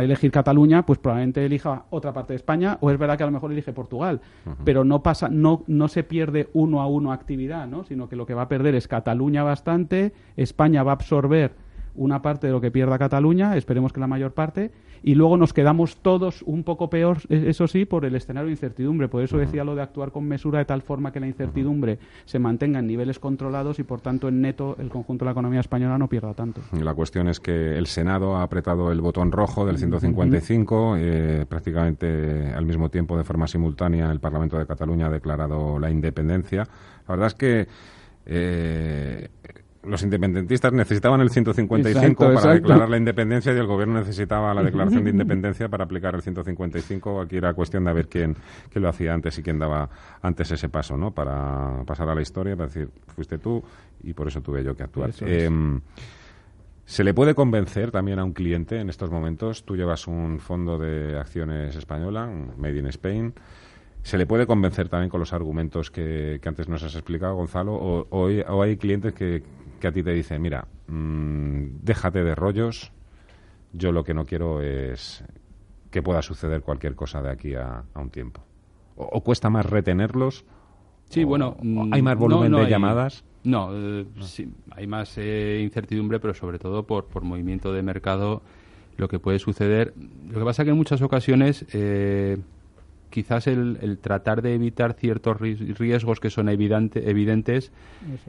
elegir 0.00 0.30
Cataluña, 0.30 0.86
pues 0.86 1.00
probablemente 1.00 1.44
elija 1.44 1.86
otra 1.90 2.12
parte 2.12 2.32
de 2.32 2.36
España, 2.36 2.78
o 2.80 2.90
es 2.90 2.98
verdad 2.98 3.16
que 3.16 3.24
a 3.24 3.26
lo 3.26 3.32
mejor 3.32 3.50
elige 3.50 3.72
Portugal, 3.72 4.20
pero 4.64 4.84
no 4.84 5.02
pasa, 5.02 5.28
no, 5.28 5.64
no 5.66 5.88
se 5.88 6.04
pierde 6.04 6.48
uno 6.52 6.80
a 6.80 6.86
uno 6.86 7.10
actividad, 7.10 7.66
¿no? 7.66 7.82
sino 7.82 8.08
que 8.08 8.14
lo 8.14 8.26
que 8.26 8.34
va 8.34 8.42
a 8.42 8.48
perder 8.48 8.76
es 8.76 8.86
Cataluña 8.86 9.42
bastante, 9.42 10.12
España 10.36 10.84
va 10.84 10.92
a 10.92 10.94
absorber 10.94 11.65
una 11.96 12.22
parte 12.22 12.46
de 12.46 12.52
lo 12.52 12.60
que 12.60 12.70
pierda 12.70 12.98
Cataluña, 12.98 13.56
esperemos 13.56 13.92
que 13.92 14.00
la 14.00 14.06
mayor 14.06 14.32
parte, 14.32 14.70
y 15.02 15.14
luego 15.14 15.36
nos 15.36 15.52
quedamos 15.52 15.98
todos 15.98 16.42
un 16.42 16.64
poco 16.64 16.90
peor, 16.90 17.18
e-, 17.28 17.48
eso 17.48 17.66
sí, 17.66 17.84
por 17.84 18.04
el 18.04 18.14
escenario 18.14 18.46
de 18.46 18.52
incertidumbre. 18.52 19.08
Por 19.08 19.22
eso 19.22 19.38
decía 19.38 19.64
lo 19.64 19.74
de 19.74 19.82
actuar 19.82 20.10
con 20.10 20.26
mesura 20.26 20.58
de 20.58 20.64
tal 20.64 20.82
forma 20.82 21.12
que 21.12 21.20
la 21.20 21.26
incertidumbre 21.26 21.98
se 22.24 22.38
mantenga 22.38 22.78
en 22.78 22.86
niveles 22.86 23.18
controlados 23.18 23.78
y, 23.78 23.82
por 23.82 24.00
tanto, 24.00 24.28
en 24.28 24.40
neto 24.40 24.76
el 24.78 24.88
conjunto 24.88 25.24
de 25.24 25.26
la 25.26 25.32
economía 25.32 25.60
española 25.60 25.98
no 25.98 26.08
pierda 26.08 26.34
tanto. 26.34 26.62
La 26.72 26.94
cuestión 26.94 27.28
es 27.28 27.40
que 27.40 27.76
el 27.76 27.86
Senado 27.86 28.36
ha 28.36 28.42
apretado 28.42 28.90
el 28.90 29.00
botón 29.00 29.32
rojo 29.32 29.66
del 29.66 29.78
155, 29.78 30.96
eh, 30.98 31.46
prácticamente 31.48 32.52
al 32.52 32.66
mismo 32.66 32.90
tiempo, 32.90 33.16
de 33.16 33.24
forma 33.24 33.46
simultánea, 33.46 34.10
el 34.10 34.20
Parlamento 34.20 34.58
de 34.58 34.66
Cataluña 34.66 35.06
ha 35.06 35.10
declarado 35.10 35.78
la 35.78 35.90
independencia. 35.90 36.66
La 37.06 37.14
verdad 37.14 37.28
es 37.28 37.34
que 37.34 37.68
eh, 38.26 39.28
los 39.86 40.02
independentistas 40.02 40.72
necesitaban 40.72 41.20
el 41.20 41.30
155 41.30 42.34
para 42.34 42.54
declarar 42.54 42.88
la 42.88 42.96
independencia 42.96 43.52
y 43.52 43.56
el 43.56 43.66
gobierno 43.66 43.98
necesitaba 43.98 44.52
la 44.52 44.62
declaración 44.62 45.04
de 45.04 45.10
independencia 45.10 45.68
para 45.68 45.84
aplicar 45.84 46.14
el 46.14 46.22
155. 46.22 47.20
Aquí 47.20 47.36
era 47.36 47.54
cuestión 47.54 47.84
de 47.84 47.92
ver 47.92 48.08
quién, 48.08 48.36
quién 48.70 48.82
lo 48.82 48.88
hacía 48.88 49.14
antes 49.14 49.38
y 49.38 49.42
quién 49.42 49.58
daba 49.58 49.88
antes 50.22 50.50
ese 50.50 50.68
paso, 50.68 50.96
¿no? 50.96 51.12
Para 51.12 51.82
pasar 51.86 52.08
a 52.08 52.14
la 52.14 52.22
historia, 52.22 52.56
para 52.56 52.66
decir, 52.66 52.88
fuiste 53.14 53.38
tú 53.38 53.62
y 54.02 54.12
por 54.12 54.28
eso 54.28 54.40
tuve 54.40 54.62
yo 54.64 54.76
que 54.76 54.82
actuar. 54.82 55.10
Em, 55.20 55.80
¿Se 56.84 57.02
le 57.02 57.14
puede 57.14 57.34
convencer 57.34 57.90
también 57.90 58.18
a 58.18 58.24
un 58.24 58.32
cliente 58.32 58.78
en 58.78 58.88
estos 58.88 59.10
momentos? 59.10 59.64
Tú 59.64 59.76
llevas 59.76 60.06
un 60.06 60.38
fondo 60.38 60.78
de 60.78 61.18
acciones 61.18 61.74
española, 61.74 62.30
Made 62.56 62.78
in 62.78 62.86
Spain. 62.86 63.34
¿Se 64.02 64.16
le 64.16 64.26
puede 64.26 64.46
convencer 64.46 64.88
también 64.88 65.10
con 65.10 65.18
los 65.18 65.32
argumentos 65.32 65.90
que, 65.90 66.40
antes 66.44 66.68
nos 66.68 66.84
has 66.84 66.94
explicado, 66.94 67.34
Gonzalo? 67.34 67.74
o 67.74 68.62
hay 68.62 68.76
clientes 68.76 69.12
que, 69.14 69.42
que 69.80 69.88
a 69.88 69.92
ti 69.92 70.02
te 70.02 70.12
dice, 70.12 70.38
mira, 70.38 70.66
mm, 70.88 71.82
déjate 71.82 72.24
de 72.24 72.34
rollos, 72.34 72.92
yo 73.72 73.92
lo 73.92 74.04
que 74.04 74.14
no 74.14 74.24
quiero 74.24 74.62
es 74.62 75.24
que 75.90 76.02
pueda 76.02 76.22
suceder 76.22 76.62
cualquier 76.62 76.94
cosa 76.94 77.22
de 77.22 77.30
aquí 77.30 77.54
a, 77.54 77.84
un 77.94 78.10
tiempo. 78.10 78.42
O, 78.96 79.22
cuesta 79.22 79.50
más 79.50 79.66
retenerlos? 79.66 80.44
Sí, 81.08 81.24
bueno. 81.24 81.56
¿Hay 81.92 82.02
más 82.02 82.16
volumen 82.16 82.52
de 82.52 82.68
llamadas? 82.68 83.24
No, 83.44 83.70
eh, 83.72 84.06
sí, 84.20 84.52
hay 84.72 84.86
más 84.86 85.16
eh, 85.18 85.60
incertidumbre, 85.62 86.18
pero 86.18 86.34
sobre 86.34 86.58
todo 86.58 86.84
por, 86.84 87.06
por 87.06 87.22
movimiento 87.22 87.72
de 87.72 87.82
mercado 87.82 88.42
lo 88.96 89.08
que 89.08 89.18
puede 89.18 89.38
suceder. 89.38 89.94
Lo 90.28 90.38
que 90.38 90.44
pasa 90.44 90.62
es 90.62 90.66
que 90.66 90.70
en 90.70 90.76
muchas 90.76 91.02
ocasiones 91.02 91.64
eh, 91.72 92.38
quizás 93.10 93.46
el, 93.46 93.98
tratar 94.00 94.42
de 94.42 94.54
evitar 94.54 94.94
ciertos 94.94 95.38
riesgos 95.40 96.20
que 96.20 96.30
son 96.30 96.48
evidentes 96.48 97.72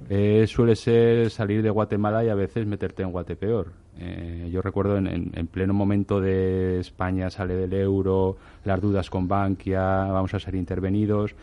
eh, 0.09 0.45
suele 0.47 0.75
ser 0.75 1.29
salir 1.29 1.61
de 1.61 1.69
Guatemala 1.69 2.23
y 2.23 2.29
a 2.29 2.35
veces 2.35 2.65
meterte 2.65 3.03
en 3.03 3.11
Guatepeor. 3.11 3.71
Eh, 3.99 4.49
yo 4.51 4.61
recuerdo 4.61 4.97
en, 4.97 5.47
pleno 5.47 5.73
momento 5.73 6.21
de 6.21 6.79
España 6.79 7.29
sale 7.29 7.55
del 7.55 7.73
euro, 7.73 8.37
las 8.63 8.79
dudas 8.79 9.09
con 9.09 9.27
Bankia, 9.27 10.05
vamos 10.05 10.33
a 10.33 10.39
ser 10.39 10.55
intervenidos. 10.55 11.35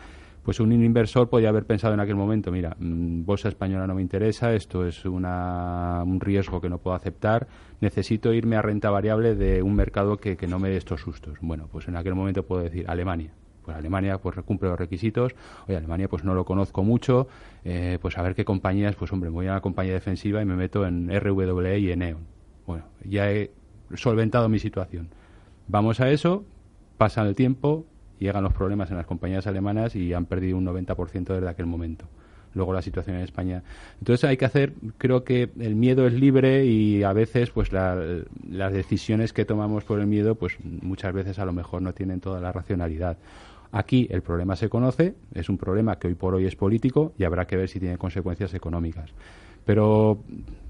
Pues 0.45 0.59
un 0.59 0.71
inversor 0.71 1.27
podría 1.27 1.49
haber 1.49 1.65
pensado 1.65 1.95
en 1.95 1.99
aquel 1.99 2.15
momento, 2.15 2.51
mira, 2.51 2.77
mm, 2.79 3.25
bolsa 3.25 3.49
española 3.49 3.87
no 3.87 3.95
me 3.95 4.01
interesa, 4.01 4.53
esto 4.53 4.85
es 4.85 5.03
una, 5.03 6.03
un 6.05 6.19
riesgo 6.19 6.61
que 6.61 6.69
no 6.69 6.77
puedo 6.77 6.95
aceptar, 6.95 7.47
necesito 7.81 8.31
irme 8.31 8.55
a 8.55 8.61
renta 8.61 8.91
variable 8.91 9.35
de 9.35 9.63
un 9.63 9.75
mercado 9.75 10.17
que, 10.17 10.37
que 10.37 10.45
no 10.47 10.59
me 10.59 10.69
dé 10.69 10.77
estos 10.77 11.01
sustos. 11.01 11.39
Bueno, 11.41 11.67
pues 11.71 11.87
en 11.87 11.97
aquel 11.97 12.13
momento 12.13 12.43
puedo 12.43 12.61
decir 12.61 12.85
Alemania, 12.87 13.31
pues 13.63 13.75
Alemania 13.75 14.19
pues 14.19 14.35
cumple 14.45 14.69
los 14.69 14.77
requisitos 14.77 15.33
oye 15.67 15.75
Alemania 15.75 16.07
pues 16.07 16.23
no 16.23 16.35
lo 16.35 16.45
conozco 16.45 16.83
mucho 16.83 17.27
eh, 17.63 17.97
pues 17.99 18.15
a 18.19 18.21
ver 18.21 18.35
qué 18.35 18.45
compañías 18.45 18.95
pues 18.95 19.11
hombre 19.11 19.31
voy 19.31 19.47
a 19.47 19.53
una 19.53 19.61
compañía 19.61 19.93
defensiva 19.93 20.39
y 20.39 20.45
me 20.45 20.55
meto 20.55 20.85
en 20.85 21.09
RWE 21.09 21.79
y 21.79 21.91
en 21.91 22.03
E.ON 22.03 22.27
bueno 22.67 22.85
ya 23.03 23.31
he 23.31 23.49
solventado 23.93 24.49
mi 24.49 24.59
situación. 24.59 25.09
Vamos 25.67 25.99
a 25.99 26.09
eso, 26.09 26.45
pasa 26.97 27.21
el 27.23 27.35
tiempo, 27.35 27.85
llegan 28.19 28.43
los 28.43 28.53
problemas 28.53 28.91
en 28.91 28.97
las 28.97 29.05
compañías 29.05 29.47
alemanas 29.47 29.95
y 29.95 30.13
han 30.13 30.25
perdido 30.25 30.57
un 30.57 30.65
90% 30.65 31.33
desde 31.33 31.49
aquel 31.49 31.65
momento. 31.65 32.05
Luego 32.53 32.71
la 32.71 32.81
situación 32.81 33.17
en 33.17 33.23
España. 33.23 33.63
Entonces 33.99 34.23
hay 34.23 34.37
que 34.37 34.45
hacer, 34.45 34.73
creo 34.97 35.25
que 35.25 35.49
el 35.59 35.75
miedo 35.75 36.07
es 36.07 36.13
libre 36.13 36.65
y 36.65 37.03
a 37.03 37.11
veces 37.11 37.49
pues 37.49 37.71
las 37.73 38.71
decisiones 38.71 39.33
que 39.33 39.43
tomamos 39.43 39.83
por 39.83 39.99
el 39.99 40.07
miedo 40.07 40.35
pues 40.35 40.57
muchas 40.63 41.13
veces 41.13 41.37
a 41.39 41.45
lo 41.45 41.51
mejor 41.51 41.81
no 41.81 41.93
tienen 41.93 42.21
toda 42.21 42.39
la 42.39 42.53
racionalidad. 42.53 43.17
Aquí 43.73 44.07
el 44.09 44.21
problema 44.21 44.55
se 44.55 44.69
conoce, 44.69 45.15
es 45.33 45.49
un 45.49 45.57
problema 45.57 45.99
que 45.99 46.07
hoy 46.07 46.15
por 46.15 46.33
hoy 46.33 46.45
es 46.45 46.55
político 46.55 47.11
y 47.17 47.25
habrá 47.25 47.45
que 47.45 47.57
ver 47.57 47.67
si 47.67 47.81
tiene 47.81 47.97
consecuencias 47.97 48.53
económicas. 48.53 49.11
Pero 49.65 50.23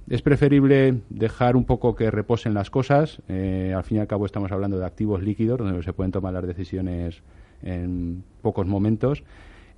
es 0.09 0.21
preferible 0.21 1.01
dejar 1.09 1.55
un 1.55 1.65
poco 1.65 1.95
que 1.95 2.11
reposen 2.11 2.53
las 2.53 2.69
cosas. 2.69 3.21
Eh, 3.27 3.73
al 3.75 3.83
fin 3.83 3.97
y 3.97 3.99
al 3.99 4.07
cabo 4.07 4.25
estamos 4.25 4.51
hablando 4.51 4.77
de 4.77 4.85
activos 4.85 5.23
líquidos, 5.23 5.57
donde 5.57 5.81
se 5.83 5.93
pueden 5.93 6.11
tomar 6.11 6.33
las 6.33 6.45
decisiones 6.45 7.23
en 7.63 8.23
pocos 8.41 8.67
momentos 8.67 9.23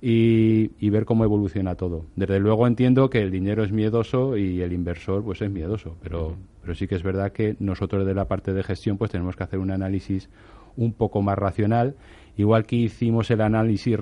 y, 0.00 0.90
ver 0.90 1.04
cómo 1.04 1.24
evoluciona 1.24 1.74
todo. 1.74 2.04
Desde 2.16 2.38
luego 2.40 2.66
entiendo 2.66 3.10
que 3.10 3.22
el 3.22 3.30
dinero 3.30 3.64
es 3.64 3.72
miedoso 3.72 4.36
y 4.36 4.60
el 4.60 4.72
inversor 4.72 5.24
pues 5.24 5.40
es 5.42 5.50
miedoso, 5.50 5.96
pero, 6.02 6.36
pero 6.62 6.74
sí 6.74 6.86
que 6.86 6.94
es 6.94 7.02
verdad 7.02 7.32
que 7.32 7.56
nosotros 7.58 8.06
de 8.06 8.14
la 8.14 8.26
parte 8.26 8.52
de 8.52 8.62
gestión 8.62 8.98
pues 8.98 9.10
tenemos 9.10 9.36
que 9.36 9.44
hacer 9.44 9.58
un 9.58 9.70
análisis 9.70 10.28
un 10.76 10.92
poco 10.92 11.22
más 11.22 11.36
racional, 11.36 11.96
igual 12.36 12.64
que 12.64 12.76
hicimos 12.76 13.30
el 13.30 13.40
análisis 13.40 13.98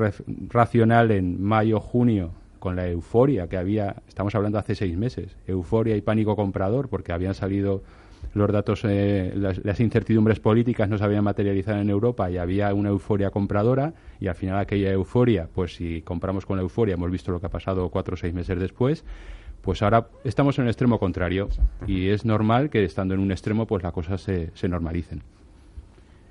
racional 0.49 1.11
en 1.11 1.42
mayo, 1.42 1.80
junio 1.80 2.33
con 2.59 2.77
la 2.77 2.89
euforia 2.89 3.49
que 3.49 3.57
había, 3.57 3.97
estamos 4.09 4.35
hablando 4.35 4.59
hace 4.59 4.75
seis 4.75 4.97
meses, 4.97 5.37
euforia 5.47 5.97
y 5.97 6.01
pánico 6.01 6.37
comprador, 6.37 6.89
porque 6.89 7.13
habían 7.13 7.35
salido 7.35 7.83
los 8.35 8.53
datos, 8.53 8.83
eh, 8.85 9.33
las, 9.35 9.81
incertidumbres 9.81 10.41
políticas 10.41 10.89
no 10.89 10.99
se 10.99 11.05
habían 11.05 11.25
materializado 11.25 11.81
en 11.81 11.91
Europa 11.91 12.31
y 12.31 12.39
había 12.39 12.73
una 12.75 12.91
euforia 12.91 13.31
compradora 13.31 13.95
y 14.21 14.27
al 14.29 14.35
final 14.35 14.59
aquella 14.59 14.93
euforia, 14.93 15.49
pues 15.55 15.77
si 15.77 16.03
compramos 16.03 16.45
con 16.45 16.57
la 16.57 16.63
euforia, 16.63 16.95
hemos 16.95 17.11
visto 17.11 17.33
lo 17.33 17.41
que 17.41 17.47
ha 17.47 17.51
pasado 17.51 17.89
cuatro 17.89 18.15
o 18.15 18.17
seis 18.17 18.35
meses 18.35 18.59
después, 18.59 19.05
pues 19.63 19.83
ahora 19.83 20.09
estamos 20.25 20.59
en 20.59 20.65
el 20.65 20.71
extremo 20.71 20.99
contrario. 20.99 21.49
Y 21.87 22.09
es 22.09 22.25
normal 22.25 22.71
que 22.71 22.85
estando 22.85 23.15
en 23.15 23.21
un 23.21 23.33
extremo 23.33 23.67
pues 23.67 23.83
las 23.83 23.93
cosas 23.93 24.21
se, 24.21 24.51
se 24.55 24.69
normalicen. 24.69 25.23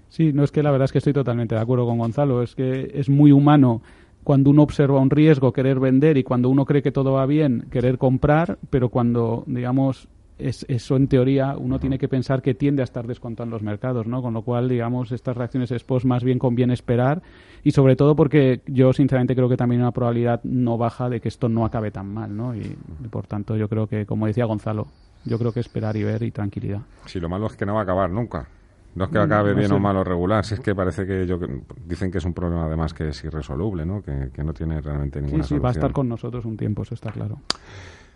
Sí, 0.09 0.31
no 0.31 0.43
es 0.43 0.51
que 0.51 0.63
la 0.63 0.71
verdad 0.71 0.85
es 0.85 0.91
que 0.91 0.99
estoy 0.99 1.13
totalmente 1.13 1.55
de 1.55 1.61
acuerdo 1.61 1.85
con 1.85 1.97
Gonzalo, 1.97 2.41
es 2.41 2.55
que 2.55 2.91
es 2.93 3.09
muy 3.09 3.31
humano 3.31 3.81
cuando 4.25 4.49
uno 4.49 4.63
observa 4.63 4.99
un 4.99 5.11
riesgo 5.11 5.53
querer 5.53 5.79
vender 5.79 6.17
y 6.17 6.23
cuando 6.23 6.49
uno 6.49 6.65
cree 6.65 6.81
que 6.81 6.91
todo 6.91 7.13
va 7.13 7.27
bien 7.27 7.67
querer 7.69 7.99
comprar, 7.99 8.57
pero 8.71 8.89
cuando, 8.89 9.43
digamos, 9.45 10.07
es, 10.39 10.65
eso 10.67 10.95
en 10.95 11.07
teoría 11.07 11.55
uno 11.55 11.79
tiene 11.79 11.99
que 11.99 12.07
pensar 12.07 12.41
que 12.41 12.55
tiende 12.55 12.81
a 12.81 12.85
estar 12.85 13.05
descontando 13.05 13.55
los 13.55 13.61
mercados, 13.61 14.07
¿no? 14.07 14.23
Con 14.23 14.33
lo 14.33 14.41
cual, 14.41 14.67
digamos, 14.67 15.11
estas 15.11 15.37
reacciones 15.37 15.71
expos 15.71 16.05
más 16.05 16.23
bien 16.23 16.39
conviene 16.39 16.73
esperar 16.73 17.21
y 17.63 17.69
sobre 17.69 17.95
todo 17.95 18.15
porque 18.15 18.61
yo 18.65 18.93
sinceramente 18.93 19.35
creo 19.35 19.47
que 19.47 19.57
también 19.57 19.81
hay 19.81 19.83
una 19.83 19.91
probabilidad 19.91 20.43
no 20.43 20.75
baja 20.79 21.07
de 21.07 21.21
que 21.21 21.27
esto 21.27 21.47
no 21.47 21.63
acabe 21.63 21.91
tan 21.91 22.11
mal, 22.11 22.35
¿no? 22.35 22.55
Y, 22.55 22.75
por 23.11 23.27
tanto 23.27 23.55
yo 23.55 23.69
creo 23.69 23.85
que, 23.85 24.07
como 24.07 24.25
decía 24.25 24.45
Gonzalo, 24.45 24.87
yo 25.23 25.37
creo 25.37 25.51
que 25.51 25.59
esperar 25.59 25.95
y 25.97 26.03
ver 26.03 26.23
y 26.23 26.31
tranquilidad. 26.31 26.81
Sí, 27.05 27.19
lo 27.19 27.29
malo 27.29 27.45
es 27.45 27.55
que 27.55 27.67
no 27.67 27.75
va 27.75 27.81
a 27.81 27.83
acabar 27.83 28.09
nunca. 28.09 28.47
No 28.95 29.05
es 29.05 29.11
que 29.11 29.19
acabe 29.19 29.53
bien 29.53 29.71
o 29.71 29.79
mal 29.79 29.97
o 29.97 30.03
regular, 30.03 30.45
si 30.45 30.53
es 30.53 30.59
que 30.61 30.73
parece 30.73 31.05
que 31.05 31.27
yo 31.27 31.37
dicen 31.85 32.09
que 32.09 32.19
es 32.19 32.25
un 32.25 32.33
problema 32.33 32.65
además 32.65 32.93
que 32.93 33.09
es 33.09 33.23
irresoluble, 33.23 33.85
¿no? 33.85 34.01
Que, 34.01 34.43
no 34.43 34.53
tiene 34.53 34.79
realmente 34.79 35.21
ninguna 35.21 35.43
sí, 35.43 35.55
sí, 35.55 35.59
va 35.59 35.69
a 35.69 35.71
estar 35.73 35.91
con 35.91 36.07
nosotros 36.07 36.45
un 36.45 36.55
tiempo, 36.55 36.83
eso 36.83 36.93
está 36.93 37.11
claro. 37.11 37.41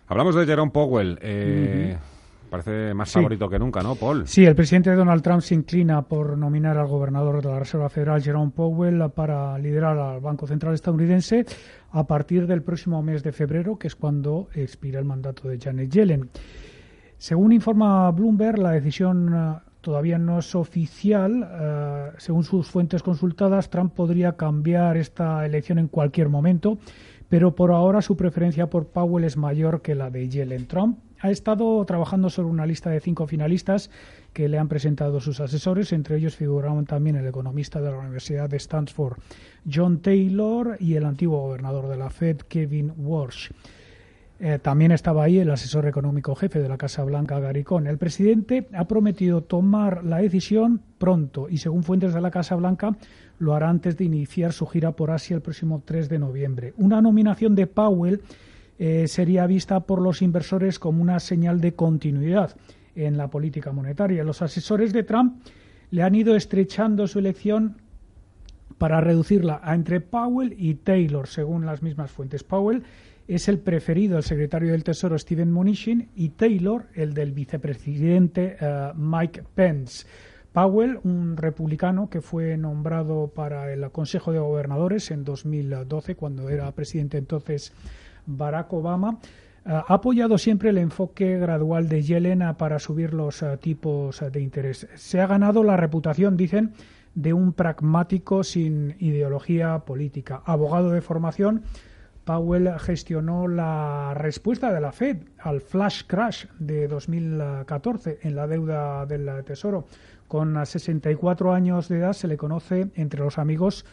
Hablamos 0.07 0.35
de 0.35 0.45
Jerome 0.45 0.71
Powell. 0.71 1.19
Eh, 1.21 1.97
Parece 2.49 2.95
más 2.95 3.11
favorito 3.11 3.47
que 3.47 3.59
nunca, 3.59 3.81
¿no, 3.81 3.93
Paul? 3.93 4.25
Sí, 4.25 4.43
el 4.43 4.55
presidente 4.55 4.93
Donald 4.95 5.21
Trump 5.21 5.41
se 5.41 5.53
inclina 5.53 6.01
por 6.01 6.35
nominar 6.35 6.79
al 6.79 6.87
gobernador 6.87 7.43
de 7.43 7.49
la 7.49 7.59
Reserva 7.59 7.89
Federal, 7.89 8.23
Jerome 8.23 8.51
Powell, 8.51 9.11
para 9.13 9.57
liderar 9.59 9.97
al 9.99 10.19
Banco 10.19 10.47
Central 10.47 10.73
estadounidense 10.73 11.45
a 11.91 12.07
partir 12.07 12.47
del 12.47 12.63
próximo 12.63 13.03
mes 13.03 13.21
de 13.21 13.31
febrero, 13.33 13.77
que 13.77 13.85
es 13.85 13.95
cuando 13.95 14.49
expira 14.55 14.97
el 14.97 15.05
mandato 15.05 15.47
de 15.47 15.59
Janet 15.59 15.91
Yellen. 15.91 16.29
Según 17.17 17.51
informa 17.51 18.09
Bloomberg, 18.09 18.57
la 18.57 18.71
decisión 18.71 19.61
todavía 19.81 20.17
no 20.17 20.39
es 20.39 20.55
oficial. 20.55 21.47
Eh, 21.51 22.11
según 22.17 22.43
sus 22.43 22.67
fuentes 22.67 23.03
consultadas, 23.03 23.69
Trump 23.69 23.93
podría 23.93 24.33
cambiar 24.33 24.97
esta 24.97 25.45
elección 25.45 25.79
en 25.79 25.87
cualquier 25.87 26.29
momento, 26.29 26.77
pero 27.29 27.55
por 27.55 27.71
ahora 27.71 28.01
su 28.01 28.17
preferencia 28.17 28.69
por 28.69 28.87
Powell 28.87 29.23
es 29.23 29.37
mayor 29.37 29.81
que 29.81 29.95
la 29.95 30.09
de 30.09 30.29
Yellen. 30.29 30.67
Trump 30.67 30.99
ha 31.21 31.31
estado 31.31 31.83
trabajando 31.85 32.29
sobre 32.29 32.49
una 32.49 32.65
lista 32.65 32.89
de 32.89 32.99
cinco 32.99 33.27
finalistas 33.27 33.89
que 34.33 34.47
le 34.47 34.57
han 34.57 34.69
presentado 34.69 35.19
sus 35.19 35.39
asesores. 35.39 35.91
Entre 35.91 36.17
ellos 36.17 36.35
figuraban 36.35 36.85
también 36.85 37.17
el 37.17 37.27
economista 37.27 37.81
de 37.81 37.91
la 37.91 37.97
Universidad 37.97 38.49
de 38.49 38.57
Stanford, 38.57 39.17
John 39.71 39.99
Taylor, 40.01 40.77
y 40.79 40.95
el 40.95 41.05
antiguo 41.05 41.41
gobernador 41.41 41.87
de 41.87 41.97
la 41.97 42.09
Fed, 42.09 42.37
Kevin 42.47 42.93
Walsh. 42.97 43.49
Eh, 44.41 44.57
también 44.57 44.93
estaba 44.93 45.25
ahí 45.25 45.37
el 45.39 45.51
asesor 45.51 45.85
económico 45.85 46.33
jefe 46.33 46.59
de 46.59 46.69
la 46.69 46.77
Casa 46.77 47.03
Blanca, 47.03 47.39
Gary 47.39 47.65
Cohn. 47.65 47.87
El 47.87 47.97
presidente 47.97 48.69
ha 48.73 48.87
prometido 48.87 49.41
tomar 49.41 50.05
la 50.05 50.19
decisión 50.19 50.81
pronto 50.97 51.49
y, 51.49 51.57
según 51.57 51.83
fuentes 51.83 52.13
de 52.13 52.21
la 52.21 52.31
Casa 52.31 52.55
Blanca, 52.55 52.95
lo 53.39 53.53
hará 53.53 53.69
antes 53.69 53.97
de 53.97 54.05
iniciar 54.05 54.53
su 54.53 54.65
gira 54.65 54.93
por 54.93 55.11
Asia 55.11 55.35
el 55.35 55.41
próximo 55.41 55.83
3 55.85 56.07
de 56.07 56.19
noviembre. 56.19 56.73
Una 56.77 57.01
nominación 57.01 57.53
de 57.53 57.67
Powell 57.67 58.21
eh, 58.77 59.09
sería 59.09 59.45
vista 59.45 59.81
por 59.81 60.01
los 60.01 60.21
inversores 60.21 60.79
como 60.79 61.01
una 61.01 61.19
señal 61.19 61.59
de 61.59 61.73
continuidad 61.73 62.55
en 62.95 63.17
la 63.17 63.27
política 63.27 63.73
monetaria. 63.73 64.23
Los 64.23 64.41
asesores 64.41 64.93
de 64.93 65.03
Trump 65.03 65.43
le 65.91 66.01
han 66.01 66.15
ido 66.15 66.33
estrechando 66.37 67.07
su 67.07 67.19
elección 67.19 67.75
para 68.77 69.01
reducirla 69.01 69.59
a 69.61 69.75
entre 69.75 69.99
Powell 69.99 70.55
y 70.57 70.75
Taylor, 70.75 71.27
según 71.27 71.65
las 71.65 71.83
mismas 71.83 72.09
fuentes. 72.09 72.45
Powell 72.45 72.83
es 73.29 73.47
el 73.47 73.59
preferido 73.59 74.15
del 74.15 74.23
secretario 74.23 74.71
del 74.71 74.83
Tesoro 74.83 75.17
Steven 75.17 75.51
Mnuchin 75.51 76.09
y 76.15 76.29
Taylor 76.29 76.87
el 76.95 77.13
del 77.13 77.31
vicepresidente 77.31 78.57
eh, 78.59 78.91
Mike 78.95 79.43
Pence. 79.53 80.07
Powell, 80.51 80.99
un 81.03 81.37
republicano 81.37 82.09
que 82.09 82.21
fue 82.21 82.57
nombrado 82.57 83.27
para 83.27 83.71
el 83.71 83.91
Consejo 83.91 84.31
de 84.31 84.39
Gobernadores 84.39 85.11
en 85.11 85.23
2012, 85.23 86.15
cuando 86.15 86.49
era 86.49 86.71
presidente 86.71 87.19
entonces 87.19 87.71
Barack 88.25 88.73
Obama, 88.73 89.19
eh, 89.63 89.73
ha 89.73 89.93
apoyado 89.93 90.39
siempre 90.39 90.71
el 90.71 90.79
enfoque 90.79 91.37
gradual 91.37 91.87
de 91.87 92.01
Yellen 92.01 92.41
para 92.57 92.79
subir 92.79 93.13
los 93.13 93.43
eh, 93.43 93.57
tipos 93.57 94.23
de 94.31 94.41
interés. 94.41 94.87
Se 94.95 95.21
ha 95.21 95.27
ganado 95.27 95.63
la 95.63 95.77
reputación, 95.77 96.35
dicen, 96.35 96.73
de 97.13 97.33
un 97.33 97.53
pragmático 97.53 98.43
sin 98.43 98.95
ideología 98.97 99.77
política. 99.79 100.41
Abogado 100.45 100.89
de 100.89 101.01
formación, 101.01 101.61
Powell 102.29 102.77
gestionó 102.77 103.47
la 103.47 104.13
respuesta 104.13 104.71
de 104.71 104.79
la 104.79 104.91
Fed 104.91 105.17
al 105.39 105.61
flash 105.61 106.03
crash 106.05 106.45
de 106.59 106.87
2014 106.87 108.19
en 108.21 108.35
la 108.35 108.45
deuda 108.45 109.07
del 109.07 109.43
Tesoro. 109.43 109.87
Con 110.27 110.63
64 110.63 111.51
años 111.51 111.89
de 111.89 111.97
edad 111.97 112.13
se 112.13 112.27
le 112.27 112.37
conoce 112.37 112.91
entre 112.93 113.21
los 113.21 113.39
amigos 113.39 113.83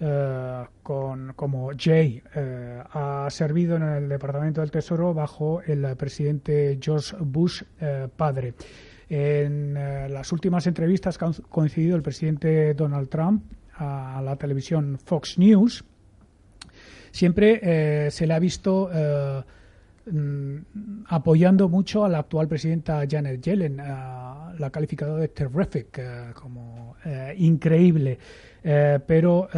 eh, 0.00 0.64
como 0.80 1.70
Jay. 1.76 2.22
Eh, 2.34 2.82
ha 2.94 3.28
servido 3.28 3.76
en 3.76 3.82
el 3.82 4.08
Departamento 4.08 4.62
del 4.62 4.70
Tesoro 4.70 5.12
bajo 5.12 5.60
el 5.60 5.94
presidente 5.96 6.78
George 6.80 7.14
Bush 7.20 7.62
eh, 7.78 8.08
padre. 8.16 8.54
En 9.10 9.74
las 9.74 10.32
últimas 10.32 10.66
entrevistas 10.66 11.18
que 11.18 11.26
ha 11.26 11.30
coincidido 11.50 11.94
el 11.94 12.02
presidente 12.02 12.72
Donald 12.72 13.10
Trump 13.10 13.44
a 13.74 14.22
la 14.24 14.34
televisión 14.36 14.98
Fox 15.04 15.38
News, 15.38 15.84
siempre 17.16 17.60
eh, 17.62 18.10
se 18.10 18.26
le 18.26 18.34
ha 18.34 18.38
visto 18.38 18.90
eh, 18.92 19.42
mm, 20.10 20.56
apoyando 21.08 21.68
mucho 21.68 22.04
a 22.04 22.08
la 22.10 22.18
actual 22.18 22.46
presidenta 22.46 23.04
Janet 23.08 23.40
Yellen, 23.40 23.78
la 23.78 24.70
calificado 24.70 25.16
de 25.16 25.28
terrific, 25.28 25.98
eh, 25.98 26.32
como 26.34 26.96
increíble, 27.36 28.18
pero 28.62 29.48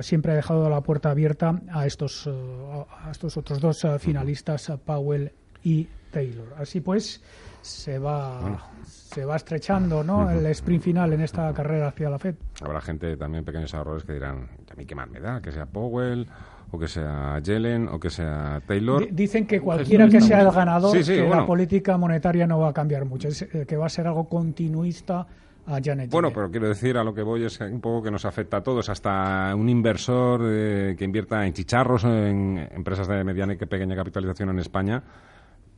siempre 0.00 0.32
ha 0.32 0.34
dejado 0.34 0.70
la 0.70 0.80
puerta 0.80 1.10
abierta 1.10 1.60
a 1.70 1.84
estos, 1.84 2.26
a 2.26 3.10
estos 3.10 3.36
otros 3.36 3.60
dos 3.60 3.86
finalistas, 3.98 4.72
Powell 4.84 5.30
y 5.62 5.86
Taylor. 6.10 6.54
Así 6.56 6.80
pues, 6.80 7.22
se 7.60 7.98
va 7.98 8.58
se 8.84 9.24
va 9.24 9.36
estrechando 9.36 10.02
¿no? 10.02 10.30
el 10.30 10.46
sprint 10.46 10.82
final 10.82 11.12
en 11.12 11.20
esta 11.20 11.52
carrera 11.52 11.88
hacia 11.88 12.08
la 12.08 12.18
Fed. 12.18 12.34
Habrá 12.62 12.80
gente 12.80 13.16
también, 13.16 13.44
pequeños 13.44 13.74
ahorradores, 13.74 14.04
que 14.04 14.14
dirán, 14.14 14.48
a 14.70 14.74
mí 14.74 14.86
qué 14.86 14.94
más 14.94 15.10
me 15.10 15.20
da, 15.20 15.40
que 15.40 15.52
sea 15.52 15.66
Powell 15.66 16.26
o 16.70 16.78
que 16.78 16.88
sea 16.88 17.38
Yellen 17.40 17.88
o 17.88 17.98
que 17.98 18.10
sea 18.10 18.60
Taylor. 18.66 19.06
dicen 19.10 19.46
que 19.46 19.60
cualquiera 19.60 20.08
que 20.08 20.20
sea 20.20 20.42
el 20.42 20.50
ganador, 20.50 20.96
que 21.04 21.28
la 21.28 21.46
política 21.46 21.96
monetaria 21.96 22.46
no 22.46 22.58
va 22.58 22.70
a 22.70 22.72
cambiar 22.72 23.04
mucho, 23.04 23.28
eh, 23.28 23.64
que 23.66 23.76
va 23.76 23.86
a 23.86 23.88
ser 23.88 24.06
algo 24.06 24.28
continuista 24.28 25.26
a 25.66 25.80
Janet 25.82 26.10
Bueno, 26.10 26.30
pero 26.32 26.50
quiero 26.50 26.68
decir, 26.68 26.96
a 26.96 27.04
lo 27.04 27.12
que 27.12 27.22
voy 27.22 27.44
es 27.44 27.60
un 27.60 27.80
poco 27.80 28.04
que 28.04 28.10
nos 28.10 28.24
afecta 28.24 28.58
a 28.58 28.62
todos, 28.62 28.88
hasta 28.88 29.54
un 29.54 29.68
inversor 29.68 30.42
eh, 30.44 30.94
que 30.96 31.04
invierta 31.04 31.44
en 31.46 31.52
chicharros, 31.52 32.04
en 32.04 32.68
empresas 32.72 33.08
de 33.08 33.22
mediana 33.24 33.54
y 33.54 33.56
pequeña 33.56 33.96
capitalización 33.96 34.50
en 34.50 34.58
España, 34.60 35.02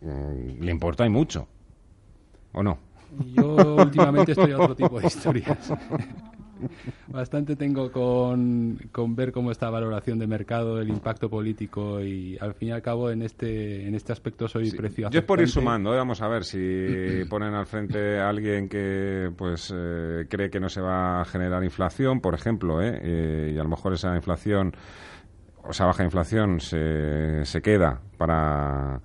mm, 0.01 0.61
le 0.63 0.71
importa 0.71 1.07
y 1.07 1.11
mucho, 1.11 1.49
¿o 2.53 2.63
no? 2.63 2.79
Yo 3.35 3.77
últimamente 3.77 4.33
estoy 4.33 4.53
a 4.53 4.59
otro 4.59 4.77
tipo 4.77 5.01
de 5.01 5.07
historias. 5.07 5.73
Bastante 7.09 7.57
tengo 7.57 7.91
con, 7.91 8.79
con, 8.93 9.15
ver 9.15 9.33
cómo 9.33 9.51
está 9.51 9.67
la 9.67 9.73
valoración 9.73 10.19
de 10.19 10.27
mercado, 10.27 10.81
el 10.81 10.89
impacto 10.89 11.29
político 11.29 12.01
y 12.01 12.37
al 12.41 12.55
fin 12.55 12.69
y 12.69 12.71
al 12.73 12.83
cabo 12.83 13.11
en 13.11 13.23
este 13.23 13.87
en 13.87 13.95
este 13.95 14.13
aspecto 14.13 14.49
soy 14.49 14.71
precio 14.73 15.11
Yo 15.11 15.21
es 15.21 15.25
por 15.25 15.41
ir 15.41 15.49
sumando, 15.49 15.95
¿eh? 15.95 15.97
vamos 15.97 16.21
a 16.23 16.29
ver 16.29 16.45
si 16.45 17.25
ponen 17.31 17.55
al 17.55 17.67
frente 17.67 18.19
a 18.19 18.29
alguien 18.29 18.69
que 18.69 19.31
pues 19.37 19.73
eh, 19.75 20.27
cree 20.29 20.51
que 20.51 20.61
no 20.61 20.69
se 20.69 20.81
va 20.81 21.21
a 21.21 21.25
generar 21.25 21.65
inflación, 21.65 22.21
por 22.21 22.35
ejemplo, 22.35 22.83
¿eh? 22.83 22.99
¿eh? 23.03 23.53
y 23.55 23.59
a 23.59 23.63
lo 23.63 23.69
mejor 23.69 23.95
esa 23.95 24.15
inflación 24.15 24.73
o 25.63 25.71
esa 25.71 25.87
baja 25.87 26.05
inflación 26.05 26.61
se, 26.61 27.45
se 27.45 27.63
queda 27.63 28.01
para 28.17 29.01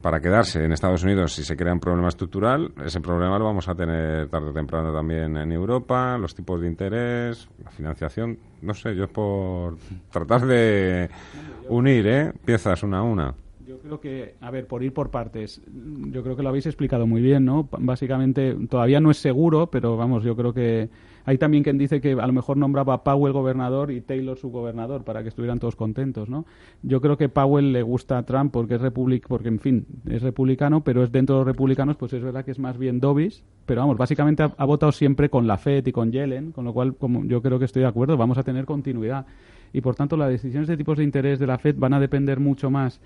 para 0.00 0.20
quedarse 0.20 0.64
en 0.64 0.72
Estados 0.72 1.04
Unidos 1.04 1.34
si 1.34 1.44
se 1.44 1.56
crea 1.56 1.72
un 1.72 1.80
problema 1.80 2.08
estructural, 2.08 2.72
ese 2.84 3.00
problema 3.00 3.38
lo 3.38 3.44
vamos 3.44 3.68
a 3.68 3.74
tener 3.74 4.28
tarde 4.28 4.50
o 4.50 4.52
temprano 4.52 4.92
también 4.92 5.36
en 5.36 5.52
Europa, 5.52 6.16
los 6.18 6.34
tipos 6.34 6.60
de 6.60 6.68
interés, 6.68 7.48
la 7.62 7.70
financiación, 7.70 8.38
no 8.62 8.74
sé, 8.74 8.94
yo 8.94 9.08
por 9.08 9.76
tratar 10.10 10.46
de 10.46 11.10
unir 11.68 12.06
¿eh? 12.06 12.32
piezas 12.44 12.82
una 12.82 12.98
a 12.98 13.02
una. 13.02 13.34
Yo 13.66 13.78
creo 13.78 14.00
que, 14.00 14.34
a 14.40 14.50
ver, 14.50 14.66
por 14.66 14.82
ir 14.82 14.92
por 14.92 15.10
partes, 15.10 15.62
yo 15.66 16.22
creo 16.24 16.34
que 16.34 16.42
lo 16.42 16.48
habéis 16.48 16.66
explicado 16.66 17.06
muy 17.06 17.20
bien, 17.20 17.44
¿no? 17.44 17.68
Básicamente, 17.78 18.56
todavía 18.68 18.98
no 18.98 19.12
es 19.12 19.18
seguro, 19.18 19.68
pero 19.68 19.96
vamos, 19.96 20.24
yo 20.24 20.34
creo 20.34 20.52
que 20.52 20.88
hay 21.30 21.38
también 21.38 21.62
quien 21.62 21.78
dice 21.78 22.00
que 22.00 22.14
a 22.14 22.26
lo 22.26 22.32
mejor 22.32 22.56
nombraba 22.56 22.92
a 22.92 23.04
Powell 23.04 23.32
gobernador 23.32 23.92
y 23.92 24.00
Taylor 24.00 24.36
su 24.36 24.50
gobernador 24.50 25.04
para 25.04 25.22
que 25.22 25.28
estuvieran 25.28 25.60
todos 25.60 25.76
contentos, 25.76 26.28
¿no? 26.28 26.44
Yo 26.82 27.00
creo 27.00 27.16
que 27.16 27.28
Powell 27.28 27.70
le 27.72 27.82
gusta 27.82 28.18
a 28.18 28.24
Trump 28.24 28.52
porque 28.52 28.74
es 28.74 28.80
republic 28.80 29.28
porque 29.28 29.46
en 29.46 29.60
fin, 29.60 29.86
es 30.08 30.22
republicano, 30.22 30.82
pero 30.82 31.04
es 31.04 31.12
dentro 31.12 31.36
de 31.36 31.40
los 31.42 31.46
republicanos, 31.46 31.96
pues 31.96 32.12
es 32.14 32.22
verdad 32.24 32.44
que 32.44 32.50
es 32.50 32.58
más 32.58 32.76
bien 32.76 32.98
Dobbs, 32.98 33.44
pero 33.64 33.82
vamos, 33.82 33.96
básicamente 33.96 34.42
ha, 34.42 34.64
votado 34.64 34.90
siempre 34.90 35.30
con 35.30 35.46
la 35.46 35.56
Fed 35.56 35.86
y 35.86 35.92
con 35.92 36.10
Yellen, 36.10 36.50
con 36.50 36.64
lo 36.64 36.72
cual 36.72 36.96
como 36.96 37.24
yo 37.24 37.40
creo 37.40 37.60
que 37.60 37.66
estoy 37.66 37.82
de 37.82 37.88
acuerdo, 37.88 38.16
vamos 38.16 38.36
a 38.36 38.42
tener 38.42 38.64
continuidad 38.64 39.24
y 39.72 39.82
por 39.82 39.94
tanto 39.94 40.16
las 40.16 40.30
decisiones 40.30 40.66
de 40.66 40.76
tipos 40.76 40.98
de 40.98 41.04
interés 41.04 41.38
de 41.38 41.46
la 41.46 41.58
Fed 41.58 41.76
van 41.78 41.94
a 41.94 42.00
depender 42.00 42.40
mucho 42.40 42.72
más 42.72 43.00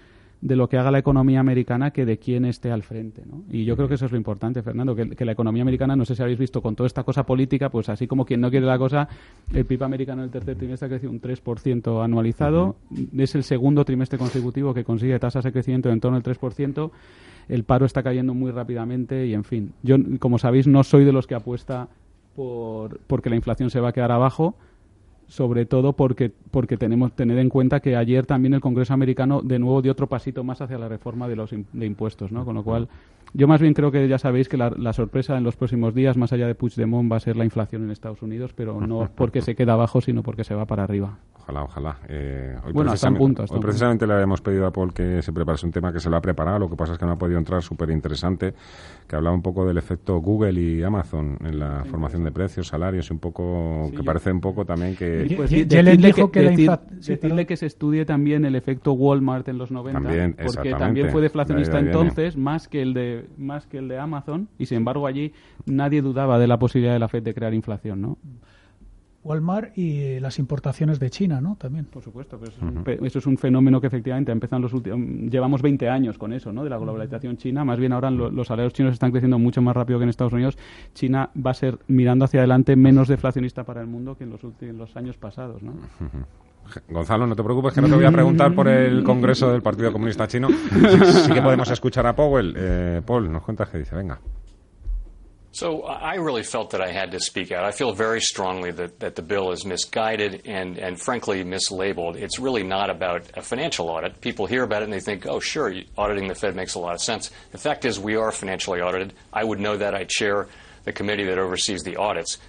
de 0.45 0.57
lo 0.57 0.69
que 0.69 0.77
haga 0.77 0.91
la 0.91 0.99
economía 0.99 1.41
americana 1.41 1.91
que 1.91 2.05
de 2.05 2.19
quién 2.19 2.45
esté 2.45 2.71
al 2.71 2.83
frente. 2.83 3.23
¿no? 3.25 3.45
Y 3.51 3.65
yo 3.65 3.77
creo 3.77 3.89
que 3.89 3.95
eso 3.95 4.05
es 4.05 4.13
lo 4.13 4.19
importante, 4.19 4.63
Fernando, 4.63 4.95
que, 4.95 5.25
la 5.25 5.33
economía 5.33 5.63
americana, 5.63 5.97
no 5.97 6.05
sé 6.05 6.15
si 6.15 6.23
habéis 6.23 6.39
visto 6.39 6.61
con 6.61 6.77
toda 6.77 6.87
esta 6.87 7.03
cosa 7.03 7.25
política, 7.25 7.71
pues 7.71 7.89
así 7.89 8.07
como 8.07 8.27
quien 8.27 8.43
no 8.43 8.51
quiere 8.51 8.67
la 8.67 8.77
cosa, 8.77 9.09
el 9.55 9.65
PIB 9.65 9.85
americano 9.85 10.21
en 10.21 10.27
el 10.27 10.31
tercer 10.31 10.57
trimestre 10.57 10.85
ha 10.85 10.89
crecido 10.91 11.11
un 11.11 11.23
3% 11.23 12.05
anualizado, 12.05 12.77
es 13.17 13.35
el 13.35 13.43
segundo 13.43 13.87
trimestre 13.87 14.19
consecutivo 14.19 14.75
que 14.75 14.85
consigue 14.85 15.19
tasas 15.19 15.45
de 15.45 15.53
crecimiento 15.53 15.89
en 15.89 16.01
torno 16.01 16.19
al 16.19 16.23
3%, 16.23 16.91
el 17.49 17.65
paro 17.65 17.87
está 17.87 18.03
cayendo 18.03 18.35
muy 18.35 18.51
rápidamente 18.51 19.27
y, 19.27 19.33
en 19.33 19.45
fin, 19.45 19.73
yo, 19.83 19.97
como 20.19 20.39
sabéis, 20.39 20.67
no 20.67 20.85
soy 20.85 21.07
de 21.07 21.13
los 21.13 21.27
que 21.27 21.37
apuesta 21.37 21.89
por 22.37 23.01
porque 23.07 23.31
la 23.31 23.37
inflación 23.37 23.71
se 23.71 23.81
va 23.81 23.89
a 23.89 23.93
quedar 23.93 24.13
abajo, 24.13 24.57
sobre 25.29 25.67
todo 25.67 25.95
porque, 25.95 26.33
porque 26.51 26.77
tenemos 26.77 27.13
tener 27.13 27.39
en 27.39 27.49
cuenta 27.49 27.81
que 27.81 27.97
ayer 27.97 28.27
también 28.27 28.55
el 28.55 28.61
Congreso 28.61 28.95
americano 28.95 29.43
de 29.43 29.59
nuevo 29.59 29.83
dio 29.83 29.93
otro 29.93 30.09
pasito 30.09 30.45
más 30.45 30.61
hacia 30.61 30.79
la 30.79 30.89
reforma 30.89 31.29
de 31.29 31.37
los 31.37 31.51
de 31.51 31.87
impuestos, 31.87 32.33
¿no? 32.33 32.45
Con 32.45 32.55
lo 32.55 32.63
cual, 32.63 32.89
yo 33.33 33.49
más 33.49 33.61
bien 33.61 33.75
creo 33.75 33.91
que 33.91 34.07
ya 34.09 34.19
sabéis 34.19 34.49
que 34.49 34.57
la, 34.57 34.93
sorpresa 34.93 35.37
en 35.37 35.45
los 35.45 35.57
próximos 35.57 35.95
días, 35.95 36.17
más 36.17 36.33
allá 36.33 36.47
de 36.47 36.55
Puigdemont, 36.55 37.11
va 37.11 37.17
a 37.17 37.21
ser 37.21 37.37
la 37.37 37.45
inflación 37.45 37.85
en 37.85 37.91
Estados 37.91 38.23
Unidos, 38.23 38.53
pero 38.55 38.81
no 38.81 39.09
porque 39.17 39.41
se 39.41 39.55
queda 39.55 39.75
abajo, 39.75 40.01
sino 40.01 40.23
porque 40.23 40.45
se 40.45 40.55
va 40.55 40.67
para 40.67 40.85
arriba. 40.85 41.19
Ojalá, 41.45 41.65
ojalá. 41.65 41.97
Eh, 42.09 42.57
hoy 42.65 42.73
bueno, 42.73 42.93
hasta 42.93 43.11
un 43.11 43.17
punto. 43.17 43.45
hoy 43.51 43.61
precisamente 43.61 44.07
le 44.07 44.15
habíamos 44.15 44.41
pedido 44.41 44.67
a 44.67 44.71
Paul 44.71 44.95
que 44.95 45.21
se 45.21 45.31
preparase 45.31 45.67
un 45.67 45.73
tema 45.73 45.93
que 45.93 46.01
se 46.01 46.09
lo 46.09 46.17
ha 46.17 46.21
preparado, 46.23 46.59
lo 46.59 46.71
que 46.71 46.77
pasa 46.77 46.95
es 46.95 46.99
que 46.99 47.05
no 47.05 47.13
ha 47.13 47.17
podido 47.17 47.39
entrar 47.39 47.63
súper 47.63 47.91
interesante, 47.91 48.55
que 49.07 49.15
hablaba 49.15 49.37
un 49.37 49.43
poco 49.43 49.67
del 49.67 49.77
efecto 49.77 50.19
Google 50.21 50.59
y 50.59 50.83
Amazon 50.83 51.37
en 51.45 51.59
la 51.59 51.85
formación 51.85 52.25
de 52.25 52.31
precios, 52.31 52.69
salarios 52.69 53.11
y 53.11 53.13
un 53.13 53.19
poco, 53.19 53.91
que 53.95 54.03
parece 54.03 54.33
un 54.33 54.41
poco 54.41 54.65
también 54.65 54.97
que... 54.97 55.35
Pues, 55.37 55.51
decirle, 55.51 56.13
que, 56.15 57.47
que 57.47 57.57
se 57.59 57.67
estudie 57.67 58.07
también 58.07 58.47
el 58.47 58.55
efecto 58.55 58.95
Walmart 58.95 59.47
en 59.49 59.59
los 59.59 59.71
90, 59.71 60.01
porque 60.47 60.71
también 60.71 61.11
fue 61.11 61.21
deflacionista 61.21 61.79
entonces, 61.79 62.39
más 62.39 62.69
que, 62.69 62.81
el 62.81 62.95
de, 62.95 63.27
más 63.37 63.67
que 63.67 63.79
el 63.79 63.89
de 63.89 63.99
Amazon, 63.99 64.49
y 64.59 64.65
sin 64.65 64.79
embargo 64.79 65.07
allí 65.07 65.35
nadie 65.67 66.01
dudaba 66.01 66.39
de 66.39 66.47
la 66.47 66.59
posibilidad 66.59 66.95
de 66.95 67.01
la 67.01 67.09
Fed 67.09 67.23
de 67.23 67.35
crear 67.35 67.53
inflación, 67.53 68.01
¿no? 68.01 68.19
Walmart 69.25 69.77
y 69.77 70.21
las 70.21 70.39
importaciones 70.39 71.01
de 71.01 71.11
China, 71.11 71.41
¿no? 71.41 71.57
También. 71.57 71.87
Por 71.87 72.03
supuesto, 72.03 72.39
eso 72.45 73.19
es 73.19 73.27
un 73.27 73.39
fenómeno 73.39 73.81
que 73.81 73.87
efectivamente 73.87 74.31
empezado 74.31 74.61
los 74.61 74.73
últimos, 74.73 75.01
llevamos 75.31 75.63
20 75.63 75.89
años 75.89 76.19
con 76.19 76.33
eso, 76.33 76.53
¿no? 76.53 76.63
De 76.63 76.71
la 76.71 76.79
globalización 76.79 77.37
china, 77.37 77.65
más 77.65 77.79
bien 77.79 77.93
ahora 77.93 78.11
los 78.11 78.47
salarios 78.47 78.73
chinos 78.75 78.93
están 78.93 79.11
creciendo 79.11 79.39
mucho 79.39 79.63
más 79.63 79.75
rápido 79.75 79.99
que 79.99 80.05
en 80.05 80.11
Estados 80.11 80.33
Unidos. 80.33 80.59
China 80.93 81.31
va 81.35 81.53
a 81.53 81.55
ser 81.55 81.79
mirando 81.89 82.25
hacia 82.25 82.41
adelante 82.41 82.77
menos 82.77 83.09
deflacionista 83.09 83.65
para 83.65 83.81
el 83.81 83.87
mundo 83.87 84.17
que 84.17 84.25
en 84.25 84.31
los 84.31 84.45
últimos 84.45 84.75
los 84.77 84.97
años 84.97 85.17
pasados, 85.17 85.63
¿no? 85.63 85.73
Gonzalo, 86.89 87.27
no 87.27 87.37
te 87.37 87.43
preocupes 87.43 87.75
que 87.75 87.81
no 87.81 87.89
te 87.89 87.95
voy 87.95 88.05
a 88.05 88.11
preguntar 88.11 88.55
por 88.55 88.69
el 88.69 89.05
Congreso 89.05 89.51
del 89.53 89.63
Partido 89.63 89.93
Comunista 89.93 90.27
Chino. 90.27 90.49
Sí, 90.49 91.33
que 91.33 91.43
podemos 91.43 91.71
escuchar 91.71 92.07
a 92.07 92.17
Powell. 92.17 92.55
Eh, 92.57 93.03
Paul, 93.05 93.31
nos 93.31 93.43
cuentas 93.43 93.69
qué 93.69 93.79
dice. 93.79 93.95
Venga. 93.95 94.19
So 95.55 95.85
I 95.85 96.17
really 96.17 96.43
felt 96.43 96.71
that 96.71 96.81
I 96.81 96.91
had 96.91 97.13
to 97.13 97.21
speak 97.21 97.53
out. 97.53 97.63
I 97.65 97.71
feel 97.71 97.93
very 97.93 98.21
strongly 98.21 98.73
that, 98.73 98.99
that 98.99 99.15
the 99.15 99.23
bill 99.23 99.53
is 99.53 99.65
misguided 99.65 100.43
and, 100.47 100.77
and 100.79 101.01
frankly 101.01 101.45
mislabeled. 101.45 102.17
It's 102.17 102.41
really 102.41 102.65
not 102.65 102.91
about 102.91 103.31
a 103.35 103.41
financial 103.41 103.89
audit. 103.89 104.21
People 104.21 104.47
hear 104.47 104.65
about 104.65 104.83
it 104.83 104.87
and 104.87 104.93
they 104.93 104.99
think, 104.99 105.27
oh, 105.27 105.39
sure, 105.39 105.73
auditing 105.97 106.27
the 106.27 106.35
Fed 106.35 106.57
makes 106.57 106.75
a 106.75 106.81
lot 106.81 106.97
of 106.97 107.01
sense. 107.01 107.31
The 107.53 107.59
fact 107.59 107.85
is, 107.85 108.01
we 108.01 108.17
are 108.17 108.33
financially 108.33 108.81
audited. 108.81 109.13
I 109.33 109.45
would 109.45 109.61
know 109.61 109.77
that. 109.77 109.95
I 109.95 110.07
chair 110.09 110.49
the 110.83 110.93
committee 110.93 111.25
that 111.27 111.39
oversees 111.39 111.85
the 111.85 111.99
audits. 111.99 112.41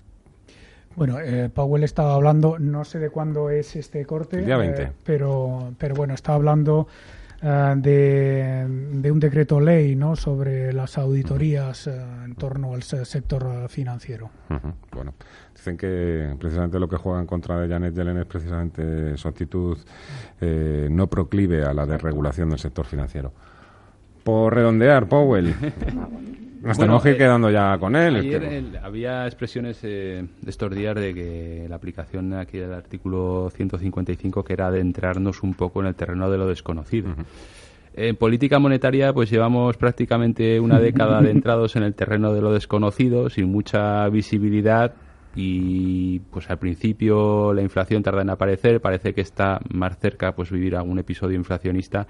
Bueno, 0.95 1.19
eh, 1.19 1.49
Powell 1.49 1.83
estaba 1.83 2.15
hablando, 2.15 2.57
no 2.57 2.85
sé 2.85 2.97
de 2.97 3.11
cuándo 3.11 3.51
es 3.51 3.75
este 3.75 4.03
corte, 4.05 4.37
día 4.37 4.57
20. 4.57 4.81
Eh, 4.81 4.91
pero, 5.03 5.75
pero 5.77 5.93
bueno, 5.93 6.15
estaba 6.15 6.37
hablando 6.37 6.87
Eh, 7.47 7.75
de, 7.77 9.11
un 9.11 9.19
decreto 9.19 9.59
ley 9.59 9.95
¿no? 9.95 10.15
sobre 10.15 10.73
las 10.73 10.97
auditorías 10.97 11.85
eh, 11.85 12.03
en 12.23 12.33
torno 12.33 12.73
al 12.73 12.81
sector 12.81 13.69
financiero. 13.69 14.31
Bueno, 14.91 15.13
dicen 15.53 15.77
que 15.77 16.35
precisamente 16.39 16.79
lo 16.79 16.89
que 16.89 16.95
juega 16.97 17.19
en 17.19 17.27
contra 17.27 17.59
de 17.59 17.67
Janet 17.67 17.93
Yellen 17.93 18.17
es 18.17 18.25
precisamente 18.25 19.15
su 19.17 19.27
actitud 19.27 19.77
eh, 20.41 20.87
no 20.89 21.05
proclive 21.05 21.63
a 21.63 21.73
la 21.73 21.85
desregulación 21.85 22.49
del 22.49 22.57
sector 22.57 22.87
financiero. 22.87 23.31
Por 24.25 24.55
redondear, 24.55 25.07
Powell. 25.07 25.53
Nos 26.63 26.79
tenemos 26.79 27.03
que 27.03 27.11
ir 27.11 27.17
quedando 27.17 27.51
ya 27.51 27.77
con 27.77 27.95
él. 27.95 28.15
Ayer 28.15 28.79
había 28.81 29.27
expresiones 29.27 29.79
de 29.83 30.27
estos 30.47 30.73
días 30.73 30.95
de 30.95 31.13
que 31.13 31.67
la 31.69 31.75
aplicación 31.75 32.33
aquí 32.33 32.57
del 32.57 32.73
artículo 32.73 33.51
155 33.51 34.43
que 34.43 34.53
era 34.53 34.65
adentrarnos 34.65 35.43
un 35.43 35.53
poco 35.53 35.79
en 35.81 35.85
el 35.85 35.93
terreno 35.93 36.31
de 36.31 36.39
lo 36.39 36.47
desconocido. 36.47 37.13
En 37.93 38.15
política 38.15 38.57
monetaria, 38.57 39.13
pues 39.13 39.29
llevamos 39.29 39.77
prácticamente 39.77 40.59
una 40.59 40.79
década 40.79 41.19
adentrados 41.19 41.75
en 41.75 41.83
el 41.83 41.93
terreno 41.93 42.33
de 42.33 42.41
lo 42.41 42.51
desconocido, 42.51 43.29
sin 43.29 43.51
mucha 43.51 44.09
visibilidad 44.09 44.95
y 45.35 46.17
pues 46.31 46.49
al 46.49 46.57
principio 46.57 47.53
la 47.53 47.61
inflación 47.61 48.01
tarda 48.01 48.23
en 48.23 48.31
aparecer, 48.31 48.81
parece 48.81 49.13
que 49.13 49.21
está 49.21 49.59
más 49.69 49.99
cerca 49.99 50.33
pues 50.33 50.49
vivir 50.49 50.75
algún 50.75 50.97
episodio 50.97 51.35
inflacionista 51.35 52.07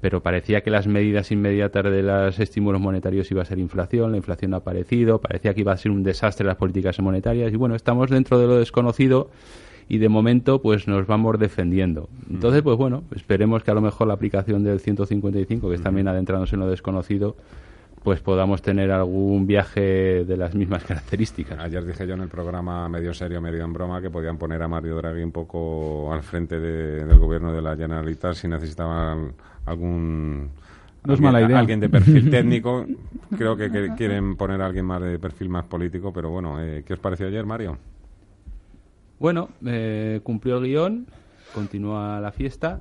pero 0.00 0.22
parecía 0.22 0.62
que 0.62 0.70
las 0.70 0.86
medidas 0.86 1.30
inmediatas 1.30 1.84
de 1.84 2.02
los 2.02 2.38
estímulos 2.38 2.80
monetarios 2.80 3.30
iba 3.30 3.42
a 3.42 3.44
ser 3.44 3.58
inflación, 3.58 4.12
la 4.12 4.16
inflación 4.16 4.52
no 4.52 4.56
ha 4.56 4.60
aparecido, 4.60 5.20
parecía 5.20 5.54
que 5.54 5.60
iba 5.60 5.72
a 5.72 5.76
ser 5.76 5.92
un 5.92 6.02
desastre 6.02 6.46
las 6.46 6.56
políticas 6.56 6.98
monetarias 7.00 7.52
y 7.52 7.56
bueno, 7.56 7.74
estamos 7.74 8.10
dentro 8.10 8.38
de 8.38 8.46
lo 8.46 8.58
desconocido 8.58 9.30
y 9.88 9.98
de 9.98 10.08
momento 10.08 10.62
pues 10.62 10.86
nos 10.86 11.06
vamos 11.06 11.38
defendiendo. 11.38 12.08
Entonces, 12.30 12.62
pues 12.62 12.76
bueno, 12.76 13.02
esperemos 13.14 13.62
que 13.62 13.72
a 13.72 13.74
lo 13.74 13.80
mejor 13.80 14.06
la 14.06 14.14
aplicación 14.14 14.62
del 14.62 14.80
155, 14.80 15.68
que 15.68 15.74
es 15.74 15.82
también 15.82 16.08
adentrándose 16.08 16.54
en 16.54 16.60
lo 16.60 16.68
desconocido, 16.68 17.36
pues 18.02 18.20
podamos 18.20 18.62
tener 18.62 18.90
algún 18.90 19.46
viaje 19.46 20.24
de 20.24 20.36
las 20.36 20.54
mismas 20.54 20.84
características. 20.84 21.58
Ayer 21.58 21.84
dije 21.84 22.06
yo 22.06 22.14
en 22.14 22.22
el 22.22 22.28
programa 22.28 22.88
medio 22.88 23.12
serio, 23.12 23.40
medio 23.40 23.64
en 23.64 23.72
broma, 23.72 24.00
que 24.00 24.10
podían 24.10 24.38
poner 24.38 24.62
a 24.62 24.68
Mario 24.68 24.96
Draghi 24.96 25.22
un 25.22 25.32
poco 25.32 26.12
al 26.12 26.22
frente 26.22 26.58
del 26.58 27.18
gobierno 27.18 27.52
de 27.52 27.60
la 27.60 27.76
Generalitat 27.76 28.34
si 28.34 28.48
necesitaban 28.48 29.34
algún 29.66 30.50
no 31.04 31.14
es 31.14 31.20
mala 31.20 31.40
idea. 31.40 31.58
Alguien 31.58 31.80
de 31.80 31.88
perfil 31.88 32.30
técnico. 32.30 32.86
Creo 33.36 33.56
que, 33.56 33.70
quieren 33.96 34.36
poner 34.36 34.60
a 34.60 34.66
alguien 34.66 34.84
más 34.84 35.00
de 35.00 35.18
perfil 35.18 35.48
más 35.48 35.64
político, 35.64 36.12
pero 36.12 36.30
bueno, 36.30 36.62
eh, 36.62 36.82
¿qué 36.86 36.94
os 36.94 36.98
pareció 36.98 37.26
ayer, 37.26 37.46
Mario? 37.46 37.78
Bueno, 39.18 39.50
eh, 39.64 40.20
cumplió 40.22 40.58
el 40.58 40.64
guion, 40.64 41.06
continúa 41.54 42.20
la 42.20 42.32
fiesta. 42.32 42.80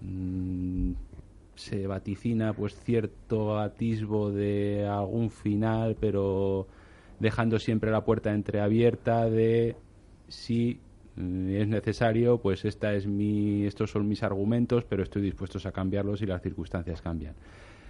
Mm, 0.00 0.92
se 1.58 1.88
vaticina 1.88 2.52
pues 2.52 2.74
cierto 2.76 3.58
atisbo 3.58 4.30
de 4.30 4.86
algún 4.86 5.30
final, 5.30 5.96
pero 6.00 6.68
dejando 7.18 7.58
siempre 7.58 7.90
la 7.90 8.04
puerta 8.04 8.32
entreabierta 8.32 9.28
de 9.28 9.74
si 10.28 10.78
mm, 11.16 11.48
es 11.56 11.68
necesario, 11.68 12.38
pues 12.38 12.64
esta 12.64 12.94
es 12.94 13.08
mi, 13.08 13.66
estos 13.66 13.90
son 13.90 14.06
mis 14.06 14.22
argumentos, 14.22 14.84
pero 14.84 15.02
estoy 15.02 15.20
dispuesto 15.22 15.58
a 15.66 15.72
cambiarlos 15.72 16.20
si 16.20 16.26
las 16.26 16.42
circunstancias 16.42 17.02
cambian. 17.02 17.34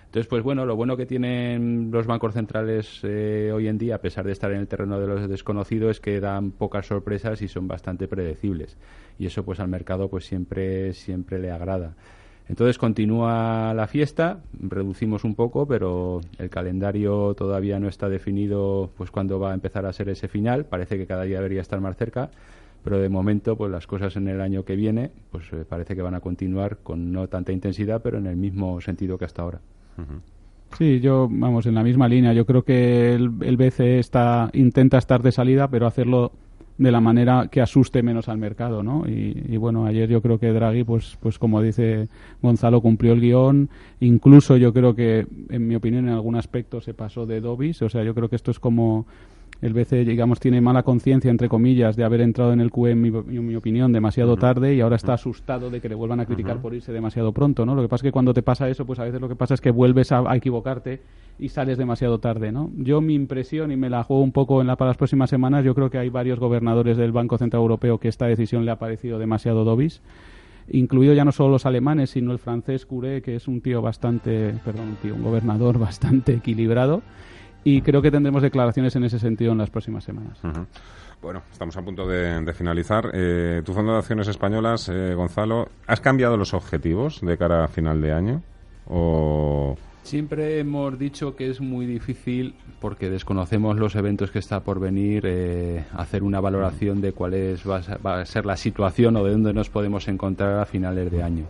Entonces, 0.06 0.26
pues 0.26 0.42
bueno, 0.42 0.64
lo 0.64 0.74
bueno 0.74 0.96
que 0.96 1.04
tienen 1.04 1.90
los 1.90 2.06
bancos 2.06 2.32
centrales 2.32 3.00
eh, 3.02 3.50
hoy 3.52 3.68
en 3.68 3.76
día, 3.76 3.96
a 3.96 4.00
pesar 4.00 4.24
de 4.24 4.32
estar 4.32 4.50
en 4.50 4.60
el 4.60 4.66
terreno 4.66 4.98
de 4.98 5.06
los 5.06 5.28
desconocidos, 5.28 5.90
es 5.90 6.00
que 6.00 6.18
dan 6.18 6.52
pocas 6.52 6.86
sorpresas 6.86 7.42
y 7.42 7.48
son 7.48 7.68
bastante 7.68 8.08
predecibles. 8.08 8.78
Y 9.18 9.26
eso, 9.26 9.44
pues 9.44 9.60
al 9.60 9.68
mercado, 9.68 10.08
pues 10.08 10.24
siempre, 10.24 10.94
siempre 10.94 11.38
le 11.38 11.50
agrada. 11.50 11.94
Entonces 12.48 12.78
continúa 12.78 13.74
la 13.74 13.86
fiesta, 13.86 14.40
reducimos 14.58 15.24
un 15.24 15.34
poco, 15.34 15.66
pero 15.66 16.20
el 16.38 16.48
calendario 16.48 17.34
todavía 17.34 17.78
no 17.78 17.88
está 17.88 18.08
definido, 18.08 18.90
pues 18.96 19.10
cuándo 19.10 19.38
va 19.38 19.50
a 19.50 19.54
empezar 19.54 19.84
a 19.84 19.92
ser 19.92 20.08
ese 20.08 20.28
final. 20.28 20.64
Parece 20.64 20.96
que 20.96 21.06
cada 21.06 21.24
día 21.24 21.36
debería 21.36 21.60
estar 21.60 21.78
más 21.80 21.96
cerca, 21.96 22.30
pero 22.82 22.98
de 22.98 23.10
momento, 23.10 23.56
pues 23.56 23.70
las 23.70 23.86
cosas 23.86 24.16
en 24.16 24.28
el 24.28 24.40
año 24.40 24.64
que 24.64 24.76
viene, 24.76 25.10
pues 25.30 25.44
eh, 25.52 25.66
parece 25.68 25.94
que 25.94 26.00
van 26.00 26.14
a 26.14 26.20
continuar 26.20 26.78
con 26.78 27.12
no 27.12 27.28
tanta 27.28 27.52
intensidad, 27.52 28.00
pero 28.02 28.16
en 28.16 28.26
el 28.26 28.36
mismo 28.36 28.80
sentido 28.80 29.18
que 29.18 29.26
hasta 29.26 29.42
ahora. 29.42 29.60
Sí, 30.78 31.00
yo, 31.00 31.28
vamos, 31.30 31.66
en 31.66 31.74
la 31.74 31.82
misma 31.82 32.08
línea. 32.08 32.32
Yo 32.32 32.46
creo 32.46 32.62
que 32.62 33.14
el, 33.14 33.32
el 33.42 33.56
BCE 33.58 33.98
está, 33.98 34.48
intenta 34.54 34.96
estar 34.96 35.22
de 35.22 35.32
salida, 35.32 35.68
pero 35.68 35.86
hacerlo 35.86 36.32
de 36.78 36.92
la 36.92 37.00
manera 37.00 37.48
que 37.50 37.60
asuste 37.60 38.02
menos 38.04 38.28
al 38.28 38.38
mercado, 38.38 38.84
¿no? 38.84 39.04
Y, 39.06 39.56
bueno, 39.56 39.84
ayer 39.84 40.08
yo 40.08 40.22
creo 40.22 40.38
que 40.38 40.52
Draghi, 40.52 40.84
pues, 40.84 41.18
pues 41.20 41.38
como 41.38 41.60
dice 41.60 42.08
Gonzalo, 42.40 42.80
cumplió 42.80 43.12
el 43.12 43.20
guion. 43.20 43.68
Incluso 43.98 44.56
yo 44.56 44.72
creo 44.72 44.94
que, 44.94 45.26
en 45.50 45.66
mi 45.66 45.74
opinión, 45.74 46.06
en 46.06 46.14
algún 46.14 46.36
aspecto 46.36 46.80
se 46.80 46.94
pasó 46.94 47.26
de 47.26 47.40
Dobis. 47.40 47.82
O 47.82 47.88
sea, 47.88 48.04
yo 48.04 48.14
creo 48.14 48.28
que 48.28 48.36
esto 48.36 48.52
es 48.52 48.60
como 48.60 49.06
el 49.60 49.72
BCE, 49.72 50.04
digamos, 50.04 50.38
tiene 50.38 50.60
mala 50.60 50.84
conciencia, 50.84 51.30
entre 51.30 51.48
comillas, 51.48 51.96
de 51.96 52.04
haber 52.04 52.20
entrado 52.20 52.52
en 52.52 52.60
el 52.60 52.70
QE, 52.70 52.92
en 52.92 53.00
mi, 53.02 53.56
opinión, 53.56 53.92
demasiado 53.92 54.36
tarde 54.36 54.74
y 54.74 54.80
ahora 54.80 54.96
está 54.96 55.14
asustado 55.14 55.68
de 55.68 55.80
que 55.80 55.88
le 55.88 55.96
vuelvan 55.96 56.20
a 56.20 56.26
criticar 56.26 56.60
por 56.60 56.74
irse 56.74 56.92
demasiado 56.92 57.32
pronto, 57.32 57.66
¿no? 57.66 57.74
Lo 57.74 57.82
que 57.82 57.88
pasa 57.88 58.02
es 58.02 58.08
que 58.08 58.12
cuando 58.12 58.32
te 58.32 58.42
pasa 58.42 58.68
eso, 58.68 58.86
pues 58.86 59.00
a 59.00 59.04
veces 59.04 59.20
lo 59.20 59.28
que 59.28 59.34
pasa 59.34 59.54
es 59.54 59.60
que 59.60 59.72
vuelves 59.72 60.12
a, 60.12 60.24
equivocarte 60.36 61.00
y 61.40 61.48
sales 61.48 61.76
demasiado 61.76 62.20
tarde, 62.20 62.52
¿no? 62.52 62.70
Yo 62.76 63.00
mi 63.00 63.14
impresión, 63.14 63.72
y 63.72 63.76
me 63.76 63.90
la 63.90 64.04
juego 64.04 64.22
un 64.22 64.32
poco 64.32 64.60
en 64.60 64.68
la, 64.68 64.76
para 64.76 64.90
las 64.90 64.96
próximas 64.96 65.28
semanas, 65.28 65.64
yo 65.64 65.74
creo 65.74 65.90
que 65.90 65.98
hay 65.98 66.08
varios 66.08 66.38
gobernadores 66.38 66.96
del 66.96 67.10
Banco 67.10 67.36
Central 67.36 67.62
Europeo 67.62 67.98
que 67.98 68.08
esta 68.08 68.26
decisión 68.26 68.64
le 68.64 68.70
ha 68.70 68.78
parecido 68.78 69.18
demasiado 69.18 69.64
dobis 69.64 70.02
incluido 70.70 71.14
ya 71.14 71.24
no 71.24 71.32
solo 71.32 71.48
los 71.48 71.64
alemanes, 71.64 72.10
sino 72.10 72.30
el 72.30 72.38
francés 72.38 72.84
Curé, 72.84 73.22
que 73.22 73.36
es 73.36 73.48
un 73.48 73.62
tío 73.62 73.80
bastante, 73.80 74.52
perdón, 74.66 74.88
un 74.88 74.96
tío, 74.96 75.14
un 75.14 75.22
gobernador 75.22 75.78
bastante 75.78 76.34
equilibrado 76.34 77.02
y 77.64 77.82
creo 77.82 78.02
que 78.02 78.10
tendremos 78.10 78.42
declaraciones 78.42 78.94
en 78.96 79.04
ese 79.04 79.18
sentido 79.18 79.52
en 79.52 79.58
las 79.58 79.70
próximas 79.70 80.04
semanas. 80.04 80.38
Bueno, 81.20 81.42
estamos 81.50 81.76
a 81.76 81.82
punto 81.82 82.06
de, 82.06 82.52
finalizar. 82.54 83.10
Eh, 83.12 83.62
tu 83.64 83.72
Fondo 83.72 83.92
de 83.92 83.98
Acciones 83.98 84.28
Españolas, 84.28 84.88
eh, 84.88 85.14
Gonzalo, 85.14 85.68
¿has 85.86 86.00
cambiado 86.00 86.36
los 86.36 86.54
objetivos 86.54 87.20
de 87.20 87.36
cara 87.36 87.64
a 87.64 87.68
final 87.68 88.00
de 88.00 88.12
año? 88.12 88.42
¿O 88.86 89.76
Siempre 90.08 90.58
hemos 90.58 90.98
dicho 90.98 91.36
que 91.36 91.50
es 91.50 91.60
muy 91.60 91.84
difícil, 91.84 92.54
porque 92.80 93.10
desconocemos 93.10 93.76
los 93.76 93.94
eventos 93.94 94.30
que 94.30 94.38
está 94.38 94.60
por 94.60 94.80
venir, 94.80 95.24
eh, 95.26 95.84
hacer 95.92 96.22
una 96.22 96.40
valoración 96.40 97.02
de 97.02 97.12
cuál 97.12 97.34
es, 97.34 97.62
va, 97.68 97.76
a, 97.76 98.24
ser 98.24 98.46
la 98.46 98.56
situación 98.56 99.16
o 99.16 99.24
de 99.24 99.32
dónde 99.32 99.52
nos 99.52 99.68
podemos 99.68 100.08
encontrar 100.08 100.60
a 100.60 100.64
finales 100.64 101.12
de 101.12 101.22
año. 101.22 101.44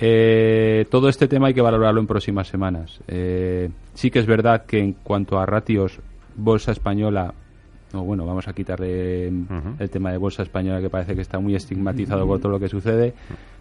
Eh, 0.00 0.86
todo 0.90 1.08
este 1.08 1.26
tema 1.28 1.48
hay 1.48 1.54
que 1.54 1.60
valorarlo 1.60 2.00
en 2.00 2.06
próximas 2.06 2.48
semanas. 2.48 3.00
Eh, 3.08 3.70
sí 3.94 4.10
que 4.10 4.18
es 4.18 4.26
verdad 4.26 4.64
que 4.64 4.78
en 4.78 4.92
cuanto 4.92 5.38
a 5.38 5.46
ratios, 5.46 5.98
Bolsa 6.36 6.72
Española, 6.72 7.34
o 7.92 8.02
bueno, 8.02 8.26
vamos 8.26 8.46
a 8.48 8.52
quitarle 8.52 9.28
el 9.28 9.90
tema 9.90 10.12
de 10.12 10.18
Bolsa 10.18 10.42
Española 10.42 10.80
que 10.80 10.90
parece 10.90 11.14
que 11.14 11.22
está 11.22 11.38
muy 11.38 11.54
estigmatizado 11.54 12.26
por 12.26 12.38
todo 12.38 12.52
lo 12.52 12.60
que 12.60 12.68
sucede. 12.68 13.14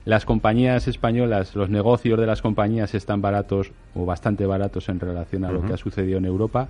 Las 0.06 0.26
compañías 0.26 0.88
españolas, 0.88 1.56
los 1.56 1.70
negocios 1.70 2.20
de 2.20 2.28
las 2.28 2.42
compañías 2.42 2.94
están 2.94 3.22
baratos 3.22 3.72
o 3.96 4.06
bastante 4.06 4.46
baratos 4.46 4.90
en 4.90 5.00
relación 5.00 5.44
a 5.46 5.52
lo 5.52 5.66
que 5.66 5.74
ha 5.74 5.78
sucedido 5.78 6.18
en 6.18 6.26
Europa 6.26 6.70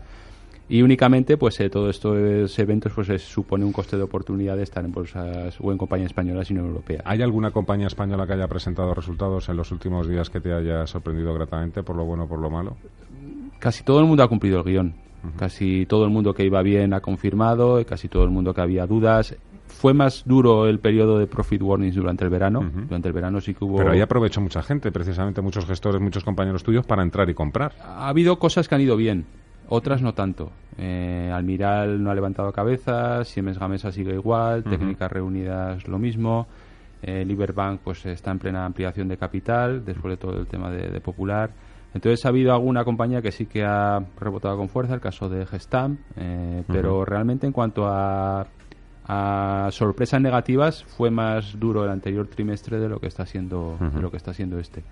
y 0.70 0.82
únicamente 0.82 1.38
pues 1.38 1.60
eh, 1.60 1.70
todos 1.70 1.96
estos 1.96 2.60
eventos 2.60 2.92
pues 2.94 3.22
supone 3.22 3.64
un 3.64 3.72
coste 3.72 3.96
de 3.96 4.04
oportunidad 4.04 4.58
de 4.58 4.64
estar 4.64 4.84
en 4.84 4.92
bolsas 4.92 5.58
o 5.62 5.72
en 5.72 5.78
compañías 5.78 6.08
españolas 6.08 6.52
y 6.52 6.54
no 6.54 6.62
europeas. 6.66 7.02
¿Hay 7.06 7.22
alguna 7.22 7.52
compañía 7.52 7.88
española 7.88 8.28
que 8.28 8.34
haya 8.34 8.48
presentado 8.48 8.94
resultados 8.94 9.48
en 9.50 9.58
los 9.58 9.72
últimos 9.72 10.08
días 10.08 10.30
que 10.30 10.42
te 10.42 10.54
haya 10.54 10.86
sorprendido 10.88 11.34
gratamente 11.34 11.84
por 11.84 11.96
lo 11.96 12.06
bueno 12.06 12.26
o 12.26 12.28
por 12.28 12.40
lo 12.40 12.50
malo? 12.50 12.76
Casi 13.60 13.84
todo 13.84 14.00
el 14.00 14.06
mundo 14.06 14.24
ha 14.24 14.28
cumplido 14.28 14.60
el 14.60 14.66
guion. 14.66 14.94
Casi 15.36 15.86
todo 15.88 16.06
el 16.06 16.12
mundo 16.12 16.34
que 16.34 16.46
iba 16.46 16.62
bien 16.62 16.94
ha 16.94 17.02
confirmado, 17.02 17.84
casi 17.86 18.08
todo 18.08 18.24
el 18.24 18.30
mundo 18.30 18.54
que 18.54 18.62
había 18.62 18.86
dudas. 18.86 19.36
Fue 19.68 19.94
más 19.94 20.24
duro 20.26 20.68
el 20.68 20.80
periodo 20.80 21.20
de 21.20 21.28
profit 21.28 21.62
warnings 21.62 21.96
durante 21.96 22.24
el 22.24 22.30
verano. 22.30 22.64
Durante 22.88 23.10
el 23.10 23.14
verano 23.14 23.42
sí 23.42 23.54
que 23.54 23.66
hubo. 23.66 23.78
Pero 23.78 23.92
ahí 23.92 24.00
aprovechó 24.00 24.42
mucha 24.42 24.62
gente, 24.62 24.92
precisamente 24.92 25.42
muchos 25.42 25.66
gestores, 25.66 26.00
muchos 26.00 26.24
compañeros 26.24 26.64
tuyos, 26.64 26.86
para 26.86 27.02
entrar 27.02 27.30
y 27.30 27.34
comprar. 27.34 27.74
Ha 27.82 28.08
habido 28.08 28.38
cosas 28.40 28.68
que 28.68 28.76
han 28.76 28.82
ido 28.82 28.96
bien 28.96 29.26
otras 29.70 30.02
no 30.02 30.14
tanto. 30.14 30.52
Eh, 30.78 31.32
Almiral 31.34 32.02
no 32.04 32.12
ha 32.12 32.16
levantado 32.16 32.52
cabeza, 32.52 33.24
Siemens 33.24 33.58
Gamesa 33.58 33.92
sigue 33.92 34.14
igual, 34.14 34.64
Técnicas 34.64 35.12
Reunidas 35.12 35.88
lo 35.88 35.98
mismo, 35.98 36.48
eh, 37.02 37.26
Liberbank 37.26 37.82
pues 37.84 38.06
está 38.06 38.32
en 38.32 38.40
plena 38.40 38.66
ampliación 38.66 39.08
de 39.08 39.18
capital 39.18 39.84
después 39.84 40.12
de 40.14 40.18
todo 40.18 40.40
el 40.40 40.48
tema 40.48 40.70
de, 40.72 41.00
Popular. 41.02 41.50
Entonces 41.94 42.24
ha 42.26 42.30
habido 42.30 42.54
alguna 42.54 42.84
compañía 42.84 43.22
que 43.22 43.32
sí 43.32 43.46
que 43.48 43.64
ha 43.64 44.00
rebotado 44.20 44.58
con 44.58 44.70
fuerza, 44.70 44.94
el 44.94 45.00
caso 45.02 45.30
de 45.30 45.46
Gestam, 45.46 45.98
eh, 46.16 46.64
pero 46.68 47.06
realmente 47.06 47.48
en 47.48 47.54
cuanto 47.54 47.88
a 47.88 48.46
a 49.08 49.70
sorpresas 49.72 50.22
negativas 50.22 50.84
fue 50.84 51.10
más 51.10 51.58
duro 51.60 51.84
el 51.84 51.90
anterior 51.90 52.28
trimestre 52.28 52.80
de 52.80 52.90
lo 52.90 53.00
que 53.00 53.08
está 53.08 53.26
siendo 53.26 53.78
de 53.80 54.02
lo 54.02 54.12
que 54.12 54.18
está 54.18 54.34
siendo 54.34 54.60
este. 54.60 54.84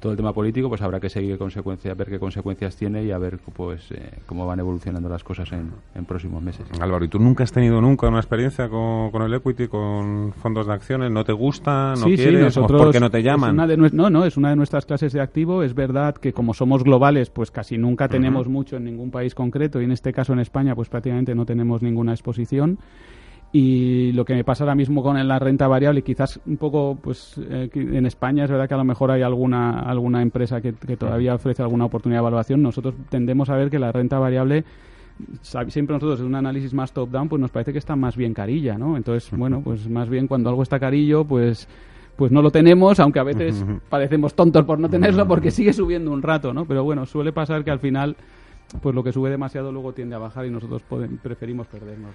Todo 0.00 0.12
el 0.12 0.16
tema 0.16 0.32
político 0.32 0.68
pues 0.68 0.82
habrá 0.82 1.00
que 1.00 1.08
seguir 1.08 1.38
consecuencias 1.38 1.96
ver 1.96 2.08
qué 2.08 2.18
consecuencias 2.18 2.76
tiene 2.76 3.04
y 3.04 3.10
a 3.10 3.18
ver 3.18 3.38
pues 3.54 3.90
eh, 3.92 4.18
cómo 4.26 4.46
van 4.46 4.60
evolucionando 4.60 5.08
las 5.08 5.24
cosas 5.24 5.50
en, 5.52 5.72
próximos 6.04 6.42
meses. 6.42 6.66
Álvaro 6.80 7.04
y 7.04 7.08
tú 7.08 7.18
nunca 7.18 7.44
has 7.44 7.52
tenido 7.52 7.80
nunca 7.80 8.08
una 8.08 8.18
experiencia 8.18 8.68
con, 8.68 9.10
con 9.10 9.22
el 9.22 9.32
equity 9.32 9.68
con 9.68 10.32
fondos 10.34 10.66
de 10.66 10.72
acciones 10.72 11.10
no 11.10 11.24
te 11.24 11.32
gusta 11.32 11.94
no 11.96 12.04
quieres 12.04 12.54
sí, 12.54 12.60
¿por 12.60 12.90
qué 12.90 13.00
no 13.00 13.10
te 13.10 13.22
llaman 13.22 13.56
no 13.56 14.10
no 14.10 14.24
es 14.24 14.36
una 14.36 14.50
de 14.50 14.56
nuestras 14.56 14.84
clases 14.84 15.12
de 15.12 15.20
activo. 15.20 15.62
Es 15.62 15.74
verdad 15.74 16.14
que 16.16 16.32
como 16.32 16.54
somos 16.54 16.84
globales 16.84 17.30
pues 17.30 17.50
casi 17.50 17.78
nunca 17.78 18.08
tenemos 18.08 18.48
mucho 18.48 18.76
en 18.76 18.84
ningún 18.84 19.10
país 19.10 19.34
concreto 19.34 19.80
y 19.80 19.84
en 19.84 19.92
este 19.92 20.12
caso 20.12 20.32
en 20.32 20.40
España 20.40 20.74
pues 20.74 20.88
prácticamente 20.88 21.34
no 21.34 21.46
tenemos 21.46 21.82
ninguna 21.82 22.12
exposición 22.12 22.78
y 23.54 24.12
lo 24.12 24.24
que 24.24 24.34
me 24.34 24.44
pasa 24.44 24.64
ahora 24.64 24.74
mismo 24.74 25.02
con 25.02 25.28
la 25.28 25.38
renta 25.38 25.68
variable, 25.68 26.00
quizás 26.00 26.40
un 26.46 26.56
poco, 26.56 26.98
pues 27.00 27.38
eh, 27.50 27.68
en 27.74 28.06
España 28.06 28.44
es 28.44 28.50
verdad 28.50 28.66
que 28.66 28.72
a 28.72 28.78
lo 28.78 28.84
mejor 28.84 29.10
hay 29.10 29.20
alguna, 29.20 29.80
alguna 29.80 30.22
empresa 30.22 30.62
que, 30.62 30.72
todavía 30.72 31.34
ofrece 31.34 31.62
alguna 31.62 31.84
oportunidad 31.84 32.20
de 32.20 32.22
evaluación. 32.22 32.62
Nosotros 32.62 32.94
tendemos 33.10 33.50
a 33.50 33.56
ver 33.56 33.68
que 33.68 33.78
la 33.78 33.92
renta 33.92 34.18
variable 34.18 34.64
siempre 35.68 35.94
nosotros 35.94 36.20
en 36.20 36.26
un 36.26 36.34
análisis 36.34 36.72
más 36.72 36.92
top 36.92 37.10
down 37.10 37.28
pues 37.28 37.38
nos 37.38 37.50
parece 37.50 37.72
que 37.72 37.78
está 37.78 37.94
más 37.94 38.16
bien 38.16 38.32
carilla 38.32 38.78
no 38.78 38.96
entonces 38.96 39.30
bueno 39.38 39.60
pues 39.62 39.86
más 39.86 40.08
bien 40.08 40.26
cuando 40.26 40.48
algo 40.48 40.62
está 40.62 40.80
carillo 40.80 41.24
pues 41.24 41.68
pues 42.16 42.32
no 42.32 42.40
lo 42.40 42.50
tenemos 42.50 42.98
aunque 42.98 43.20
a 43.20 43.22
veces 43.22 43.64
parecemos 43.90 44.34
tontos 44.34 44.64
por 44.64 44.80
no 44.80 44.88
tenerlo 44.88 45.28
porque 45.28 45.50
sigue 45.50 45.74
subiendo 45.74 46.10
un 46.10 46.22
rato 46.22 46.54
no 46.54 46.64
pero 46.64 46.82
bueno 46.82 47.04
suele 47.04 47.30
pasar 47.30 47.62
que 47.62 47.70
al 47.70 47.78
final 47.78 48.16
pues 48.80 48.94
lo 48.94 49.02
que 49.02 49.12
sube 49.12 49.30
demasiado 49.30 49.70
luego 49.70 49.92
tiende 49.92 50.16
a 50.16 50.18
bajar 50.18 50.46
y 50.46 50.50
nosotros 50.50 50.82
preferimos 51.22 51.66
perdernos. 51.66 52.10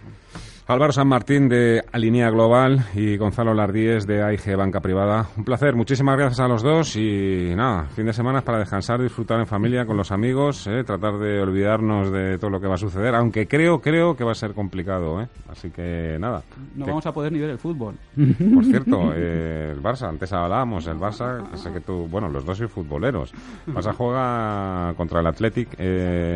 Álvaro 0.68 0.92
San 0.92 1.08
Martín 1.08 1.48
de 1.48 1.84
Alinea 1.92 2.30
Global 2.30 2.86
y 2.94 3.16
Gonzalo 3.18 3.54
Lardíez 3.54 4.06
de 4.06 4.24
AIG 4.24 4.58
Banca 4.58 4.82
Privada. 4.82 5.28
Un 5.38 5.44
placer, 5.44 5.76
muchísimas 5.76 6.18
gracias 6.18 6.40
a 6.40 6.48
los 6.48 6.64
dos 6.64 6.96
y 6.96 7.54
nada, 7.56 7.86
fin 7.86 8.06
de 8.06 8.14
semana 8.14 8.42
para 8.42 8.60
descansar, 8.60 9.02
disfrutar 9.02 9.40
en 9.40 9.46
familia 9.46 9.86
con 9.86 9.98
los 9.98 10.12
amigos, 10.12 10.68
eh, 10.68 10.84
tratar 10.84 11.18
de 11.20 11.40
olvidarnos 11.42 12.12
de 12.12 12.38
todo 12.38 12.50
lo 12.50 12.60
que 12.60 12.68
va 12.68 12.76
a 12.76 12.78
suceder, 12.78 13.16
aunque 13.16 13.48
creo, 13.48 13.80
creo 13.80 14.16
que 14.16 14.24
va 14.24 14.32
a 14.32 14.36
ser 14.36 14.54
complicado, 14.54 15.22
¿eh? 15.22 15.28
así 15.50 15.70
que 15.70 16.18
nada. 16.20 16.44
No 16.76 16.86
vamos 16.86 17.06
a 17.06 17.14
poder 17.14 17.32
ni 17.32 17.40
ver 17.40 17.52
el 17.52 17.60
fútbol. 17.60 17.96
Por 18.54 18.66
cierto, 18.66 19.12
eh, 19.16 19.72
el 19.74 19.82
Barça, 19.82 20.10
antes 20.10 20.34
hablábamos, 20.34 20.88
el 20.88 20.98
Barça, 20.98 21.56
sé 21.56 21.72
que 21.72 21.82
tú, 21.82 22.08
bueno, 22.10 22.30
los 22.30 22.44
dos 22.44 22.58
sois 22.58 22.72
futboleros. 22.72 23.32
Barça 23.68 23.94
juega 23.94 24.94
contra 24.98 25.22
el 25.22 25.28
Athletic 25.28 25.80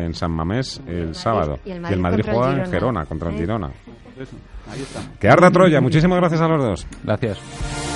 en 0.04 0.14
San 0.14 0.30
Mamés 0.30 0.80
el 0.86 1.14
sábado. 1.14 1.58
Y 1.64 1.70
el 1.70 1.80
Madrid, 1.80 2.24
juega 2.30 2.64
en 2.64 2.70
Gerona 2.70 3.04
contra 3.04 3.30
el 3.30 3.36
Girona. 3.36 3.70
Que 5.18 5.28
arda 5.28 5.50
Troya. 5.50 5.80
Muchísimas 5.80 6.18
gracias 6.18 6.40
a 6.40 6.48
los 6.48 6.62
dos. 6.62 6.86
Gracias. 7.02 7.91